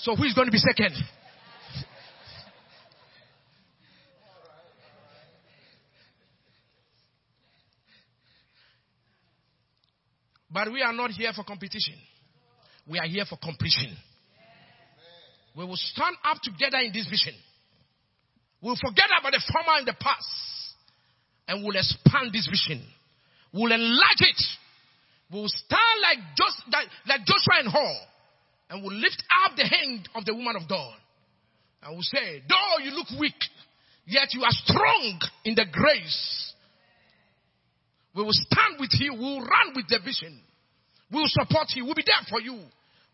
So 0.00 0.14
who 0.14 0.24
is 0.24 0.34
going 0.34 0.44
to 0.44 0.52
be 0.52 0.58
second? 0.58 0.92
But 10.50 10.70
we 10.70 10.82
are 10.82 10.92
not 10.92 11.12
here 11.12 11.32
for 11.34 11.44
competition. 11.44 11.94
We 12.86 12.98
are 12.98 13.06
here 13.06 13.24
for 13.24 13.38
completion. 13.38 13.96
We 15.56 15.64
will 15.64 15.76
stand 15.76 16.16
up 16.22 16.42
together 16.42 16.76
in 16.76 16.92
this 16.92 17.08
vision. 17.08 17.32
We'll 18.60 18.76
forget 18.76 19.06
about 19.18 19.32
the 19.32 19.40
former 19.50 19.78
and 19.78 19.86
the 19.86 19.96
past. 19.98 20.65
And 21.48 21.64
we'll 21.64 21.76
expand 21.76 22.32
this 22.32 22.48
vision. 22.48 22.84
We'll 23.52 23.72
enlarge 23.72 24.20
it. 24.20 24.42
We'll 25.30 25.48
stand 25.48 26.00
like, 26.02 26.18
just, 26.36 26.62
like 27.06 27.20
Joshua 27.24 27.60
and 27.60 27.72
Hur. 27.72 27.94
And 28.70 28.82
we'll 28.82 28.96
lift 28.96 29.22
up 29.44 29.56
the 29.56 29.64
hand 29.64 30.08
of 30.14 30.24
the 30.24 30.34
woman 30.34 30.56
of 30.56 30.68
God. 30.68 30.94
And 31.82 31.94
we'll 31.94 32.02
say, 32.02 32.42
though 32.48 32.84
you 32.84 32.90
look 32.90 33.08
weak, 33.20 33.34
yet 34.06 34.34
you 34.34 34.42
are 34.42 34.50
strong 34.50 35.20
in 35.44 35.54
the 35.54 35.66
grace. 35.70 36.52
We 38.14 38.22
will 38.22 38.32
stand 38.32 38.80
with 38.80 38.90
you. 38.94 39.12
We 39.12 39.20
will 39.20 39.40
run 39.40 39.74
with 39.74 39.86
the 39.88 39.98
vision. 40.04 40.40
We 41.12 41.18
will 41.18 41.28
support 41.28 41.68
you. 41.74 41.84
We'll 41.84 41.94
be 41.94 42.04
there 42.04 42.26
for 42.28 42.40
you. 42.40 42.58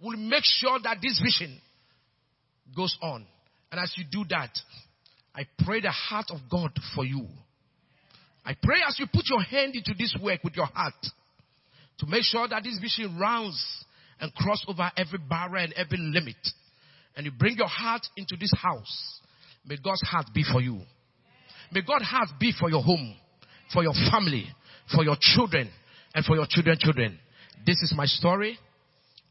We'll 0.01 0.16
make 0.16 0.45
sure 0.45 0.79
that 0.83 0.99
this 1.03 1.21
vision 1.23 1.61
goes 2.75 2.97
on. 3.03 3.27
And 3.71 3.81
as 3.81 3.92
you 3.97 4.05
do 4.11 4.25
that, 4.31 4.51
I 5.35 5.42
pray 5.64 5.81
the 5.81 5.90
heart 5.90 6.27
of 6.31 6.38
God 6.51 6.73
for 6.95 7.05
you. 7.05 7.27
I 8.44 8.55
pray 8.61 8.78
as 8.87 8.98
you 8.98 9.07
put 9.12 9.28
your 9.28 9.42
hand 9.42 9.74
into 9.74 9.94
this 9.96 10.16
work 10.20 10.42
with 10.42 10.57
your 10.57 10.66
heart 10.66 10.94
to 11.98 12.07
make 12.07 12.24
sure 12.24 12.48
that 12.48 12.64
this 12.64 12.78
vision 12.81 13.18
runs 13.18 13.85
and 14.20 14.35
cross 14.35 14.64
over 14.66 14.90
every 14.96 15.18
barrier 15.18 15.64
and 15.64 15.72
every 15.74 15.98
limit. 15.98 16.37
And 17.16 17.26
you 17.26 17.33
bring 17.33 17.57
your 17.57 17.68
heart 17.68 18.07
into 18.16 18.37
this 18.38 18.52
house. 18.61 19.20
May 19.64 19.76
God's 19.76 20.02
heart 20.02 20.26
be 20.35 20.42
for 20.50 20.61
you. 20.61 20.81
May 21.70 21.83
God's 21.83 22.05
heart 22.05 22.28
be 22.40 22.52
for 22.59 22.68
your 22.68 22.83
home, 22.83 23.14
for 23.72 23.83
your 23.83 23.94
family, 24.11 24.46
for 24.94 25.05
your 25.05 25.16
children, 25.20 25.70
and 26.14 26.24
for 26.24 26.35
your 26.37 26.46
children 26.48 26.76
children. 26.78 27.18
This 27.64 27.76
is 27.83 27.94
my 27.96 28.07
story 28.07 28.59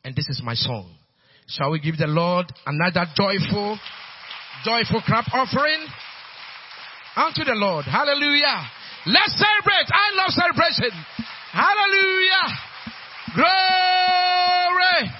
and 0.04 0.16
this 0.16 0.28
is 0.30 0.42
my 0.44 0.54
song. 0.54 0.96
Shall 1.48 1.72
we 1.72 1.80
give 1.80 1.98
the 1.98 2.08
Lord 2.08 2.46
another 2.66 3.06
joyful, 3.16 3.78
joyful 4.64 5.02
clap 5.06 5.26
offering 5.34 5.86
unto 7.16 7.44
the 7.44 7.56
Lord? 7.56 7.86
Hallelujah. 7.86 8.70
Let's 9.06 9.34
celebrate. 9.34 9.88
I 9.90 10.12
love 10.16 10.30
celebration. 10.30 10.92
Hallelujah. 11.52 12.46
Glory. 13.36 15.12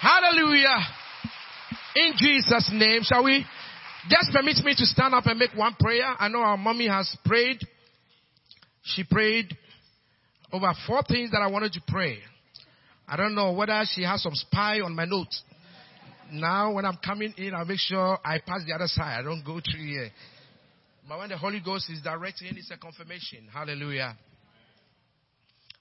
Hallelujah. 0.00 0.78
In 1.96 2.12
Jesus' 2.16 2.70
name, 2.72 3.02
shall 3.02 3.24
we? 3.24 3.44
Just 4.08 4.32
permit 4.32 4.56
me 4.64 4.74
to 4.76 4.84
stand 4.84 5.14
up 5.14 5.26
and 5.26 5.38
make 5.38 5.54
one 5.54 5.74
prayer. 5.78 6.14
I 6.18 6.28
know 6.28 6.40
our 6.40 6.56
mommy 6.56 6.88
has 6.88 7.16
prayed. 7.24 7.58
She 8.82 9.04
prayed 9.04 9.56
over 10.52 10.72
four 10.86 11.02
things 11.08 11.30
that 11.30 11.40
I 11.40 11.46
wanted 11.46 11.72
to 11.72 11.80
pray. 11.86 12.18
I 13.08 13.16
don't 13.16 13.34
know 13.34 13.52
whether 13.52 13.82
she 13.94 14.02
has 14.02 14.22
some 14.22 14.34
spy 14.34 14.80
on 14.80 14.94
my 14.94 15.04
notes. 15.04 15.42
Now, 16.32 16.72
when 16.72 16.84
I'm 16.84 16.98
coming 17.04 17.32
in, 17.36 17.54
I'll 17.54 17.64
make 17.64 17.78
sure 17.78 18.18
I 18.24 18.38
pass 18.38 18.60
the 18.66 18.74
other 18.74 18.86
side. 18.86 19.20
I 19.20 19.22
don't 19.22 19.44
go 19.44 19.60
through 19.60 19.84
here. 19.84 20.10
But 21.08 21.18
when 21.18 21.28
the 21.28 21.36
Holy 21.36 21.60
Ghost 21.60 21.90
is 21.90 22.00
directing, 22.00 22.56
it's 22.56 22.70
a 22.70 22.78
confirmation. 22.78 23.48
Hallelujah. 23.52 24.16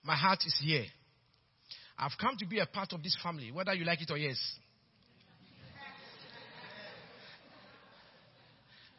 My 0.04 0.16
heart 0.16 0.40
is 0.46 0.56
here. 0.62 0.86
I've 1.98 2.12
come 2.20 2.36
to 2.40 2.46
be 2.46 2.60
a 2.60 2.66
part 2.66 2.92
of 2.92 3.02
this 3.02 3.18
family, 3.24 3.52
whether 3.52 3.74
you 3.74 3.86
like 3.86 4.02
it 4.02 4.12
or 4.12 4.18
yes. 4.18 4.38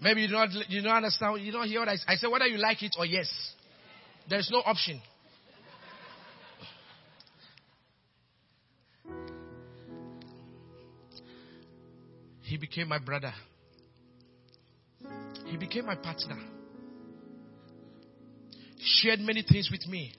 Maybe 0.01 0.23
you 0.23 0.29
don't, 0.29 0.51
you 0.69 0.83
don't 0.83 0.97
understand. 0.97 1.41
You 1.41 1.53
don't 1.53 1.67
hear 1.67 1.81
what 1.81 1.89
I, 1.89 1.97
I 2.07 2.17
say, 2.17 2.27
whether 2.27 2.47
you 2.47 2.59
like 2.59 2.83
it 2.83 2.95
or 2.99 3.07
yes. 3.07 3.29
There's 4.29 4.51
no 4.51 4.63
option. 4.65 5.01
He 12.43 12.57
became 12.57 12.89
my 12.89 12.99
brother. 12.99 13.33
He 15.47 15.57
became 15.57 15.87
my 15.87 15.97
partner. 15.97 16.37
Shared 18.79 19.21
many 19.21 19.43
things 19.43 19.69
with 19.71 19.87
me. 19.89 20.13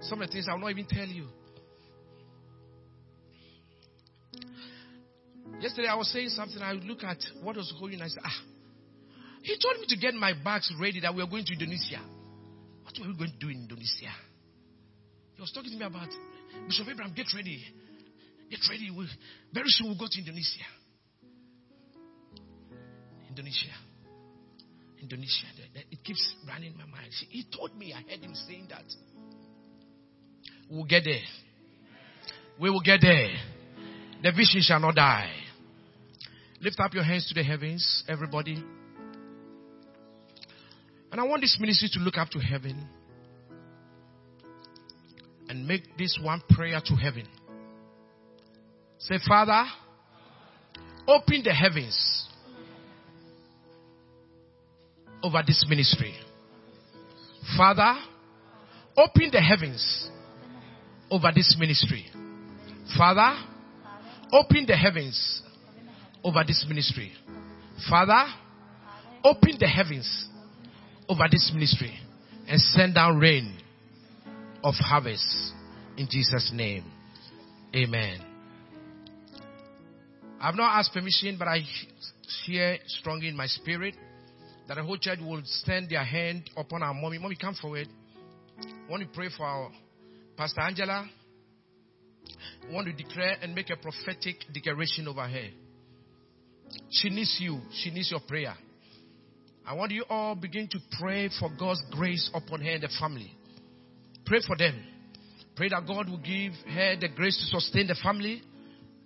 Some 0.00 0.20
of 0.20 0.28
the 0.28 0.32
things 0.32 0.46
I'll 0.48 0.58
not 0.58 0.70
even 0.70 0.86
tell 0.86 1.06
you. 1.06 1.28
Yesterday 5.60 5.88
I 5.88 5.94
was 5.94 6.10
saying 6.10 6.30
something. 6.30 6.60
I 6.60 6.72
look 6.72 7.04
at 7.04 7.18
what 7.42 7.56
was 7.56 7.72
going 7.78 7.94
on. 7.96 8.02
I 8.02 8.08
said, 8.08 8.22
ah, 8.24 8.42
he 9.42 9.56
told 9.60 9.80
me 9.80 9.86
to 9.88 9.96
get 9.96 10.14
my 10.14 10.32
bags 10.44 10.72
ready 10.80 11.00
that 11.00 11.14
we 11.14 11.22
are 11.22 11.26
going 11.26 11.44
to 11.44 11.52
Indonesia. 11.52 12.00
What 12.82 12.94
were 13.00 13.12
we 13.12 13.18
going 13.18 13.32
to 13.32 13.38
do 13.38 13.48
in 13.48 13.62
Indonesia? 13.62 14.10
He 15.34 15.40
was 15.40 15.52
talking 15.52 15.70
to 15.70 15.76
me 15.76 15.84
about 15.84 16.08
Bishop 16.66 16.86
Abraham, 16.88 17.12
get 17.14 17.26
ready. 17.34 17.62
Get 18.50 18.60
ready. 18.70 18.90
We, 18.90 19.06
very 19.52 19.68
soon 19.68 19.88
we'll 19.88 19.98
go 19.98 20.06
to 20.10 20.18
Indonesia. 20.18 20.66
Indonesia. 23.28 23.91
Indonesia. 25.02 25.46
It 25.90 26.04
keeps 26.04 26.34
running 26.48 26.72
in 26.72 26.78
my 26.78 26.86
mind. 26.86 27.12
He 27.28 27.44
told 27.54 27.76
me, 27.76 27.92
I 27.92 28.02
heard 28.08 28.20
him 28.20 28.34
saying 28.34 28.68
that. 28.70 28.84
We'll 30.70 30.84
get 30.84 31.04
there. 31.04 31.20
We 32.60 32.70
will 32.70 32.80
get 32.80 33.00
there. 33.02 33.28
The 34.22 34.30
vision 34.30 34.60
shall 34.62 34.78
not 34.78 34.94
die. 34.94 35.30
Lift 36.60 36.78
up 36.78 36.94
your 36.94 37.02
hands 37.02 37.26
to 37.28 37.34
the 37.34 37.42
heavens, 37.42 38.04
everybody. 38.08 38.62
And 41.10 41.20
I 41.20 41.24
want 41.24 41.42
this 41.42 41.58
ministry 41.60 41.90
to 41.94 41.98
look 41.98 42.16
up 42.16 42.30
to 42.30 42.38
heaven 42.38 42.88
and 45.48 45.66
make 45.66 45.98
this 45.98 46.18
one 46.22 46.40
prayer 46.48 46.80
to 46.82 46.94
heaven. 46.94 47.26
Say, 48.98 49.16
Father, 49.26 49.64
open 51.08 51.42
the 51.42 51.52
heavens 51.52 52.21
over 55.22 55.42
this 55.46 55.64
ministry. 55.68 56.14
Father, 57.56 57.94
open 58.96 59.30
the 59.32 59.40
heavens 59.40 60.10
over 61.10 61.30
this 61.34 61.56
ministry. 61.58 62.06
Father, 62.96 63.36
open 64.32 64.64
the 64.66 64.76
heavens 64.76 65.42
over 66.24 66.42
this 66.46 66.64
ministry. 66.68 67.12
Father, 67.88 68.24
open 69.24 69.56
the 69.58 69.66
heavens 69.66 70.28
over 71.08 71.24
this 71.30 71.50
ministry 71.52 71.98
and 72.48 72.60
send 72.60 72.94
down 72.94 73.18
rain 73.18 73.58
of 74.64 74.74
harvest 74.74 75.52
in 75.96 76.06
Jesus' 76.10 76.50
name. 76.54 76.84
Amen. 77.74 78.20
I've 80.40 80.56
not 80.56 80.78
asked 80.78 80.92
permission, 80.92 81.36
but 81.38 81.48
I 81.48 81.60
hear 82.44 82.78
strongly 82.86 83.28
in 83.28 83.36
my 83.36 83.46
spirit 83.46 83.94
that 84.68 84.74
the 84.74 84.82
whole 84.82 84.96
church 84.96 85.18
will 85.20 85.42
stand 85.44 85.90
their 85.90 86.04
hand 86.04 86.48
upon 86.56 86.82
our 86.82 86.94
mommy. 86.94 87.18
Mommy, 87.18 87.36
come 87.40 87.54
forward. 87.54 87.88
I 88.58 88.90
want 88.90 89.02
to 89.02 89.08
pray 89.08 89.28
for 89.36 89.44
our 89.44 89.70
Pastor 90.36 90.60
Angela. 90.60 91.08
I 92.68 92.72
want 92.72 92.86
to 92.86 92.92
declare 92.92 93.36
and 93.42 93.54
make 93.54 93.70
a 93.70 93.76
prophetic 93.76 94.36
declaration 94.52 95.08
over 95.08 95.22
her. 95.22 95.48
She 96.90 97.10
needs 97.10 97.36
you. 97.40 97.60
She 97.72 97.90
needs 97.90 98.10
your 98.10 98.20
prayer. 98.26 98.54
I 99.66 99.74
want 99.74 99.92
you 99.92 100.04
all 100.08 100.34
begin 100.34 100.68
to 100.68 100.78
pray 100.98 101.28
for 101.38 101.50
God's 101.58 101.82
grace 101.90 102.30
upon 102.34 102.60
her 102.62 102.70
and 102.70 102.82
the 102.82 102.90
family. 103.00 103.36
Pray 104.26 104.40
for 104.46 104.56
them. 104.56 104.82
Pray 105.54 105.68
that 105.68 105.86
God 105.86 106.08
will 106.08 106.18
give 106.18 106.52
her 106.72 106.96
the 107.00 107.08
grace 107.14 107.38
to 107.38 107.60
sustain 107.60 107.86
the 107.86 107.96
family 108.02 108.42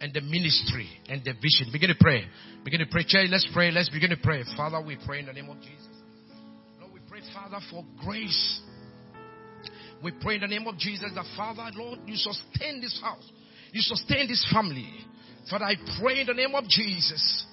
and 0.00 0.12
the 0.12 0.20
ministry 0.20 0.88
and 1.08 1.22
the 1.24 1.32
vision. 1.34 1.72
Begin 1.72 1.88
to 1.88 1.96
pray. 1.98 2.24
Begin 2.64 2.80
to 2.80 2.86
pray. 2.86 3.04
Church, 3.06 3.28
let's 3.30 3.46
pray. 3.52 3.70
Let's 3.70 3.88
begin 3.88 4.10
to 4.10 4.16
pray. 4.22 4.42
Father, 4.56 4.80
we 4.80 4.96
pray 5.06 5.20
in 5.20 5.26
the 5.26 5.32
name 5.32 5.48
of 5.48 5.60
Jesus. 5.60 5.88
Lord, 6.80 6.92
we 6.92 7.00
pray, 7.08 7.20
Father, 7.32 7.58
for 7.70 7.84
grace. 8.04 8.60
We 10.02 10.12
pray 10.20 10.36
in 10.36 10.42
the 10.42 10.48
name 10.48 10.66
of 10.66 10.76
Jesus 10.78 11.10
that, 11.14 11.24
Father, 11.36 11.70
Lord, 11.74 12.00
you 12.06 12.16
sustain 12.16 12.80
this 12.80 13.00
house. 13.02 13.30
You 13.72 13.80
sustain 13.80 14.28
this 14.28 14.44
family. 14.52 14.88
Father, 15.50 15.64
I 15.64 15.74
pray 16.00 16.20
in 16.20 16.26
the 16.26 16.34
name 16.34 16.54
of 16.54 16.64
Jesus. 16.68 17.44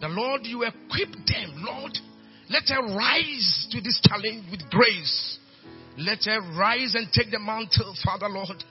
The 0.00 0.08
Lord, 0.08 0.42
you 0.44 0.62
equip 0.62 1.12
them, 1.12 1.64
Lord. 1.64 1.92
Let 2.48 2.62
her 2.68 2.96
rise 2.96 3.68
to 3.70 3.80
this 3.80 4.00
challenge 4.02 4.44
with 4.50 4.68
grace. 4.70 5.38
Let 5.98 6.24
her 6.24 6.40
rise 6.58 6.94
and 6.94 7.08
take 7.12 7.30
the 7.30 7.38
mantle, 7.38 7.94
Father 8.04 8.28
Lord, 8.28 8.64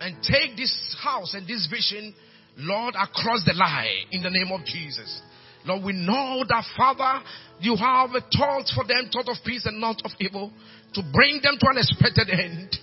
and 0.00 0.16
take 0.22 0.56
this 0.56 0.96
house 1.02 1.34
and 1.34 1.46
this 1.46 1.66
vision, 1.70 2.14
Lord, 2.58 2.94
across 2.98 3.46
the 3.46 3.54
line 3.54 4.10
in 4.10 4.22
the 4.22 4.30
name 4.30 4.50
of 4.50 4.66
Jesus. 4.66 5.22
Lord, 5.64 5.84
we 5.84 5.92
know 5.92 6.42
that, 6.48 6.64
Father, 6.76 7.22
you 7.60 7.76
have 7.76 8.10
a 8.14 8.22
thought 8.34 8.66
for 8.74 8.82
them, 8.82 9.10
thought 9.12 9.30
of 9.30 9.38
peace 9.46 9.66
and 9.66 9.80
not 9.80 10.02
of 10.04 10.10
evil, 10.18 10.50
to 10.94 11.02
bring 11.12 11.38
them 11.42 11.54
to 11.54 11.66
an 11.70 11.78
expected 11.78 12.30
end. 12.30 12.74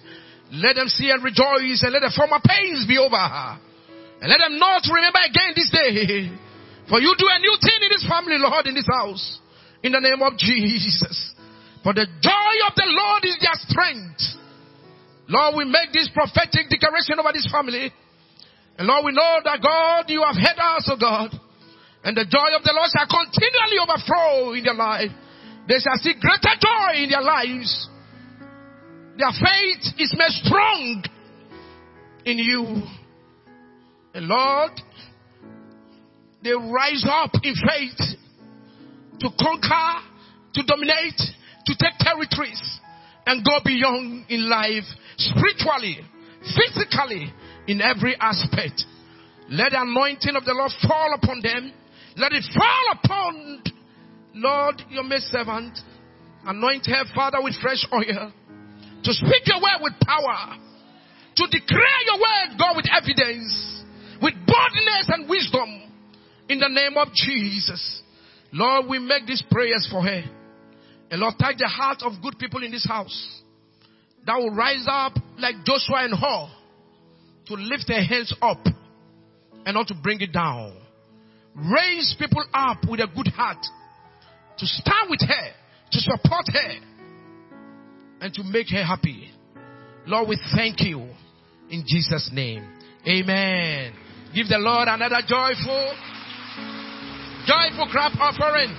Let 0.52 0.76
them 0.76 0.88
see 0.88 1.10
and 1.10 1.24
rejoice 1.24 1.84
and 1.84 1.92
let 1.92 2.08
the 2.08 2.14
former 2.16 2.40
pains 2.40 2.88
be 2.88 2.98
over. 2.98 3.20
And 3.20 4.32
let 4.32 4.40
them 4.40 4.60
not 4.60 4.86
remember 4.88 5.20
again 5.28 5.52
this 5.56 5.72
day. 5.72 6.32
For 6.88 7.02
you 7.02 7.12
do 7.18 7.28
a 7.28 7.40
new 7.40 7.56
thing 7.60 7.80
in 7.84 7.90
this 7.92 8.08
family, 8.08 8.38
Lord, 8.40 8.68
in 8.68 8.76
this 8.76 8.88
house. 8.88 9.40
In 9.84 9.92
the 9.92 10.00
name 10.00 10.22
of 10.22 10.38
Jesus. 10.38 11.34
For 11.84 11.94
the 11.94 12.08
joy 12.08 12.56
of 12.64 12.74
the 12.78 12.88
Lord 12.88 13.26
is 13.26 13.38
their 13.42 13.60
strength. 13.68 14.24
Lord, 15.28 15.56
we 15.58 15.66
make 15.66 15.92
this 15.92 16.10
prophetic 16.14 16.70
declaration 16.70 17.20
over 17.20 17.34
this 17.34 17.50
family. 17.52 17.92
And 18.78 18.88
Lord, 18.88 19.06
we 19.06 19.12
know 19.14 19.40
that 19.44 19.62
God, 19.62 20.06
you 20.10 20.24
have 20.24 20.36
heard 20.36 20.60
us, 20.60 20.90
oh 20.92 20.98
God. 21.00 21.32
And 22.04 22.16
the 22.16 22.26
joy 22.26 22.56
of 22.56 22.64
the 22.64 22.74
Lord 22.76 22.90
shall 22.92 23.08
continually 23.08 23.80
overflow 23.82 24.54
in 24.54 24.64
their 24.64 24.76
life. 24.76 25.12
They 25.68 25.80
shall 25.80 25.98
see 25.98 26.14
greater 26.20 26.56
joy 26.60 27.02
in 27.02 27.10
their 27.10 27.22
lives. 27.22 27.90
Their 29.18 29.32
faith 29.32 29.96
is 29.98 30.14
made 30.18 30.36
strong 30.44 31.04
in 32.26 32.38
you. 32.38 32.84
And 34.14 34.28
Lord, 34.28 34.72
they 36.44 36.52
rise 36.52 37.06
up 37.10 37.32
in 37.42 37.56
faith 37.56 38.18
to 39.20 39.30
conquer, 39.42 40.06
to 40.54 40.64
dominate, 40.64 41.18
to 41.66 41.74
take 41.80 41.98
territories 42.00 42.80
and 43.26 43.44
go 43.44 43.60
beyond 43.64 44.26
in 44.30 44.48
life 44.48 44.84
spiritually, 45.18 45.98
physically, 46.42 47.34
in 47.68 47.82
every 47.82 48.16
aspect. 48.20 48.84
Let 49.50 49.72
the 49.72 49.82
anointing 49.82 50.36
of 50.36 50.46
the 50.46 50.54
Lord 50.54 50.72
fall 50.88 51.14
upon 51.14 51.42
them. 51.42 51.74
Let 52.18 52.34
it 52.34 52.44
fall 52.54 52.86
upon, 52.94 53.64
Lord, 54.34 54.82
your 54.90 55.04
maid 55.04 55.22
servant. 55.22 55.78
Anoint 56.46 56.86
her, 56.88 57.04
Father, 57.14 57.42
with 57.42 57.56
fresh 57.62 57.86
oil. 57.94 58.32
To 59.04 59.14
speak 59.14 59.46
your 59.46 59.62
word 59.62 59.82
with 59.82 59.94
power. 60.02 60.58
To 61.36 61.48
declare 61.48 62.02
your 62.06 62.18
word, 62.18 62.58
God, 62.58 62.76
with 62.76 62.86
evidence. 62.90 63.84
With 64.22 64.34
boldness 64.34 65.10
and 65.10 65.30
wisdom. 65.30 65.82
In 66.50 66.60
the 66.60 66.70
name 66.70 66.98
of 66.98 67.10
Jesus. 67.14 68.02
Lord, 68.52 68.86
we 68.88 69.00
make 69.00 69.28
these 69.28 69.44
prayers 69.52 69.88
for 69.92 70.02
her. 70.02 70.24
And 71.12 71.22
Lord, 71.22 71.36
touch 71.40 71.58
the 71.58 71.68
heart 71.68 72.02
of 72.02 72.14
good 72.22 72.40
people 72.40 72.64
in 72.64 72.72
this 72.72 72.86
house 72.88 73.42
that 74.26 74.38
will 74.38 74.56
rise 74.56 74.86
up 74.90 75.14
like 75.38 75.56
Joshua 75.66 76.06
and 76.06 76.14
Hur 76.18 76.50
to 77.48 77.54
lift 77.56 77.86
their 77.88 78.04
hands 78.04 78.34
up 78.42 78.66
and 79.66 79.74
not 79.74 79.88
to 79.88 79.96
bring 79.96 80.22
it 80.22 80.32
down. 80.32 80.76
Raise 81.56 82.16
people 82.20 82.44
up 82.54 82.80
with 82.90 83.00
a 83.00 83.08
good 83.16 83.28
heart 83.30 83.66
to 84.58 84.66
stand 84.66 85.10
with 85.10 85.22
her, 85.22 85.52
to 85.92 86.00
support 86.00 86.46
her, 86.52 86.72
and 88.22 88.34
to 88.34 88.44
make 88.44 88.70
her 88.70 88.84
happy. 88.84 89.32
Lord, 90.06 90.30
we 90.30 90.40
thank 90.56 90.82
you 90.82 91.08
in 91.70 91.84
Jesus' 91.86 92.30
name. 92.34 92.64
Amen. 93.08 93.94
Give 94.34 94.48
the 94.48 94.58
Lord 94.58 94.88
another 94.88 95.22
joyful, 95.28 95.96
joyful 97.46 97.88
clap 97.92 98.20
offering. 98.20 98.76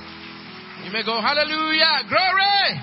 You 0.84 0.92
may 0.92 1.04
go, 1.04 1.20
hallelujah, 1.20 2.02
glory. 2.08 2.80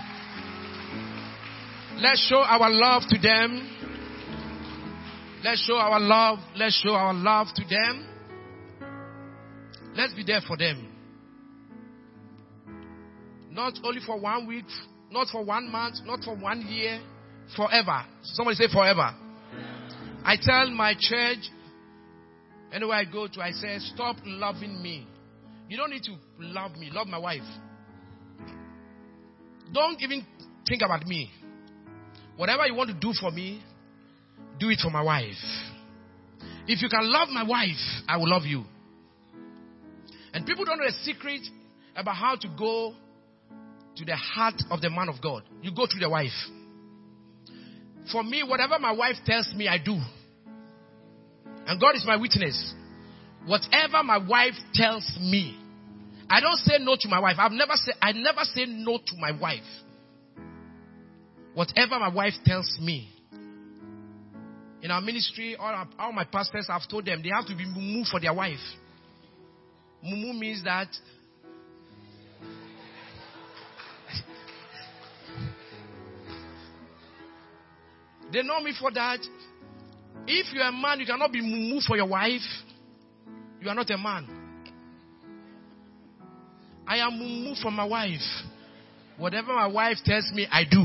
Let's 2.02 2.28
show 2.28 2.40
our 2.40 2.70
love 2.70 3.04
to 3.10 3.18
them. 3.20 3.73
Let's 5.44 5.66
show 5.66 5.76
our 5.76 6.00
love. 6.00 6.40
Let's 6.56 6.82
show 6.82 6.92
our 6.92 7.14
love 7.14 7.48
to 7.56 7.64
them. 7.70 8.08
Let's 9.96 10.14
be 10.14 10.24
there 10.24 10.40
for 10.48 10.58
them. 10.58 10.90
Not 13.52 13.74
only 13.84 14.00
for 14.06 14.20
one 14.20 14.48
week, 14.48 14.66
not 15.12 15.28
for 15.32 15.44
one 15.44 15.70
month, 15.70 15.98
not 16.06 16.24
for 16.24 16.36
one 16.36 16.62
year, 16.62 17.00
forever. 17.56 18.06
Somebody 18.24 18.56
say 18.56 18.68
forever. 18.74 19.14
I 20.24 20.38
tell 20.42 20.72
my 20.72 20.96
church, 20.98 21.50
anywhere 22.72 22.98
I 22.98 23.04
go 23.04 23.28
to, 23.28 23.42
I 23.42 23.52
say, 23.52 23.78
stop 23.80 24.16
loving 24.24 24.82
me. 24.82 25.06
You 25.68 25.78
don't 25.78 25.92
need 25.92 26.04
to 26.04 26.16
love 26.40 26.76
me. 26.78 26.90
Love 26.92 27.08
my 27.08 27.18
wife. 27.18 27.42
Don't 29.74 30.02
even 30.02 30.26
think 30.68 30.82
about 30.82 31.06
me. 31.06 31.30
Whatever 32.38 32.66
you 32.66 32.76
want 32.76 32.90
to 32.90 32.96
do 32.96 33.12
for 33.20 33.30
me, 33.30 33.62
do 34.60 34.70
it 34.70 34.80
for 34.82 34.90
my 34.90 35.02
wife. 35.02 35.36
If 36.68 36.82
you 36.82 36.90
can 36.90 37.12
love 37.12 37.30
my 37.30 37.44
wife, 37.44 38.04
I 38.08 38.18
will 38.18 38.30
love 38.30 38.44
you. 38.44 38.64
And 40.34 40.46
people 40.46 40.66
don't 40.66 40.80
know 40.80 40.88
a 40.88 41.04
secret 41.04 41.42
about 41.96 42.16
how 42.16 42.36
to 42.36 42.48
go 42.58 42.94
to 43.96 44.06
the 44.06 44.16
heart 44.16 44.56
of 44.72 44.82
the 44.82 44.90
man 44.90 45.10
of 45.10 45.22
God. 45.22 45.44
You 45.62 45.72
go 45.76 45.86
through 45.86 46.00
the 46.00 46.10
wife. 46.10 46.32
For 48.12 48.24
me, 48.24 48.44
whatever 48.44 48.80
my 48.80 48.92
wife 48.92 49.16
tells 49.26 49.54
me, 49.54 49.68
I 49.68 49.78
do. 49.78 49.98
And 51.68 51.80
God 51.80 51.96
is 51.96 52.04
my 52.06 52.16
witness. 52.16 52.74
Whatever 53.46 54.04
my 54.04 54.18
wife 54.18 54.56
tells 54.74 55.18
me, 55.22 55.60
I 56.30 56.40
don't 56.40 56.58
say 56.58 56.78
no 56.80 56.96
to 57.00 57.08
my 57.10 57.20
wife. 57.20 57.36
I've 57.38 57.52
never 57.52 57.74
said, 57.76 57.94
I 58.02 58.12
never 58.14 58.42
say 58.44 58.66
no 58.66 58.98
to 58.98 59.18
my 59.20 59.32
wife. 59.32 59.60
Whatever 61.54 62.00
my 62.00 62.10
wife 62.10 62.34
tells 62.44 62.78
me. 62.82 63.13
In 64.84 64.92
our 64.92 65.00
ministry, 65.00 65.56
all, 65.56 65.68
our, 65.68 65.88
all 65.98 66.12
my 66.12 66.26
pastors, 66.26 66.68
I've 66.70 66.86
told 66.90 67.06
them 67.06 67.22
they 67.24 67.30
have 67.34 67.48
to 67.48 67.56
be 67.56 67.66
mumu 67.66 68.06
for 68.06 68.20
their 68.20 68.34
wife. 68.34 68.60
Mumu 70.06 70.38
means 70.38 70.62
that 70.66 70.90
they 78.34 78.44
know 78.44 78.60
me 78.60 78.74
for 78.78 78.92
that. 78.92 79.20
If 80.28 80.54
you're 80.54 80.68
a 80.68 80.72
man, 80.74 81.00
you 81.00 81.06
cannot 81.06 81.32
be 81.32 81.42
mumu 81.42 81.82
for 81.88 81.96
your 81.96 82.08
wife. 82.08 82.42
You 83.62 83.70
are 83.70 83.76
not 83.76 83.90
a 83.90 83.98
man. 83.98 84.28
I 86.86 86.98
am 86.98 87.14
mumu 87.14 87.56
for 87.62 87.72
my 87.72 87.86
wife. 87.86 88.20
Whatever 89.18 89.54
my 89.54 89.68
wife 89.68 90.00
tells 90.04 90.30
me, 90.34 90.46
I 90.52 90.66
do. 90.70 90.84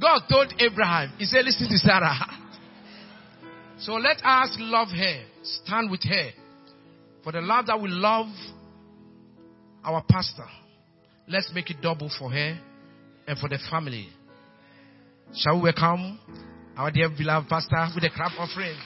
God 0.00 0.22
told 0.28 0.52
Abraham, 0.58 1.12
He 1.18 1.24
said, 1.24 1.44
Listen 1.44 1.68
to 1.68 1.78
Sarah. 1.78 2.26
So 3.78 3.92
let 3.94 4.24
us 4.24 4.56
love 4.58 4.88
her, 4.88 5.24
stand 5.42 5.90
with 5.90 6.02
her. 6.04 6.30
For 7.22 7.32
the 7.32 7.40
love 7.40 7.66
that 7.66 7.80
we 7.80 7.88
love 7.88 8.28
our 9.84 10.02
pastor, 10.08 10.46
let's 11.28 11.50
make 11.54 11.70
it 11.70 11.76
double 11.82 12.10
for 12.18 12.30
her 12.30 12.58
and 13.26 13.38
for 13.38 13.48
the 13.48 13.58
family. 13.70 14.08
Shall 15.34 15.56
we 15.56 15.62
welcome 15.62 16.18
our 16.76 16.90
dear 16.90 17.10
beloved 17.10 17.48
pastor 17.48 17.88
with 17.94 18.04
a 18.04 18.10
clap 18.10 18.32
offering? 18.38 18.76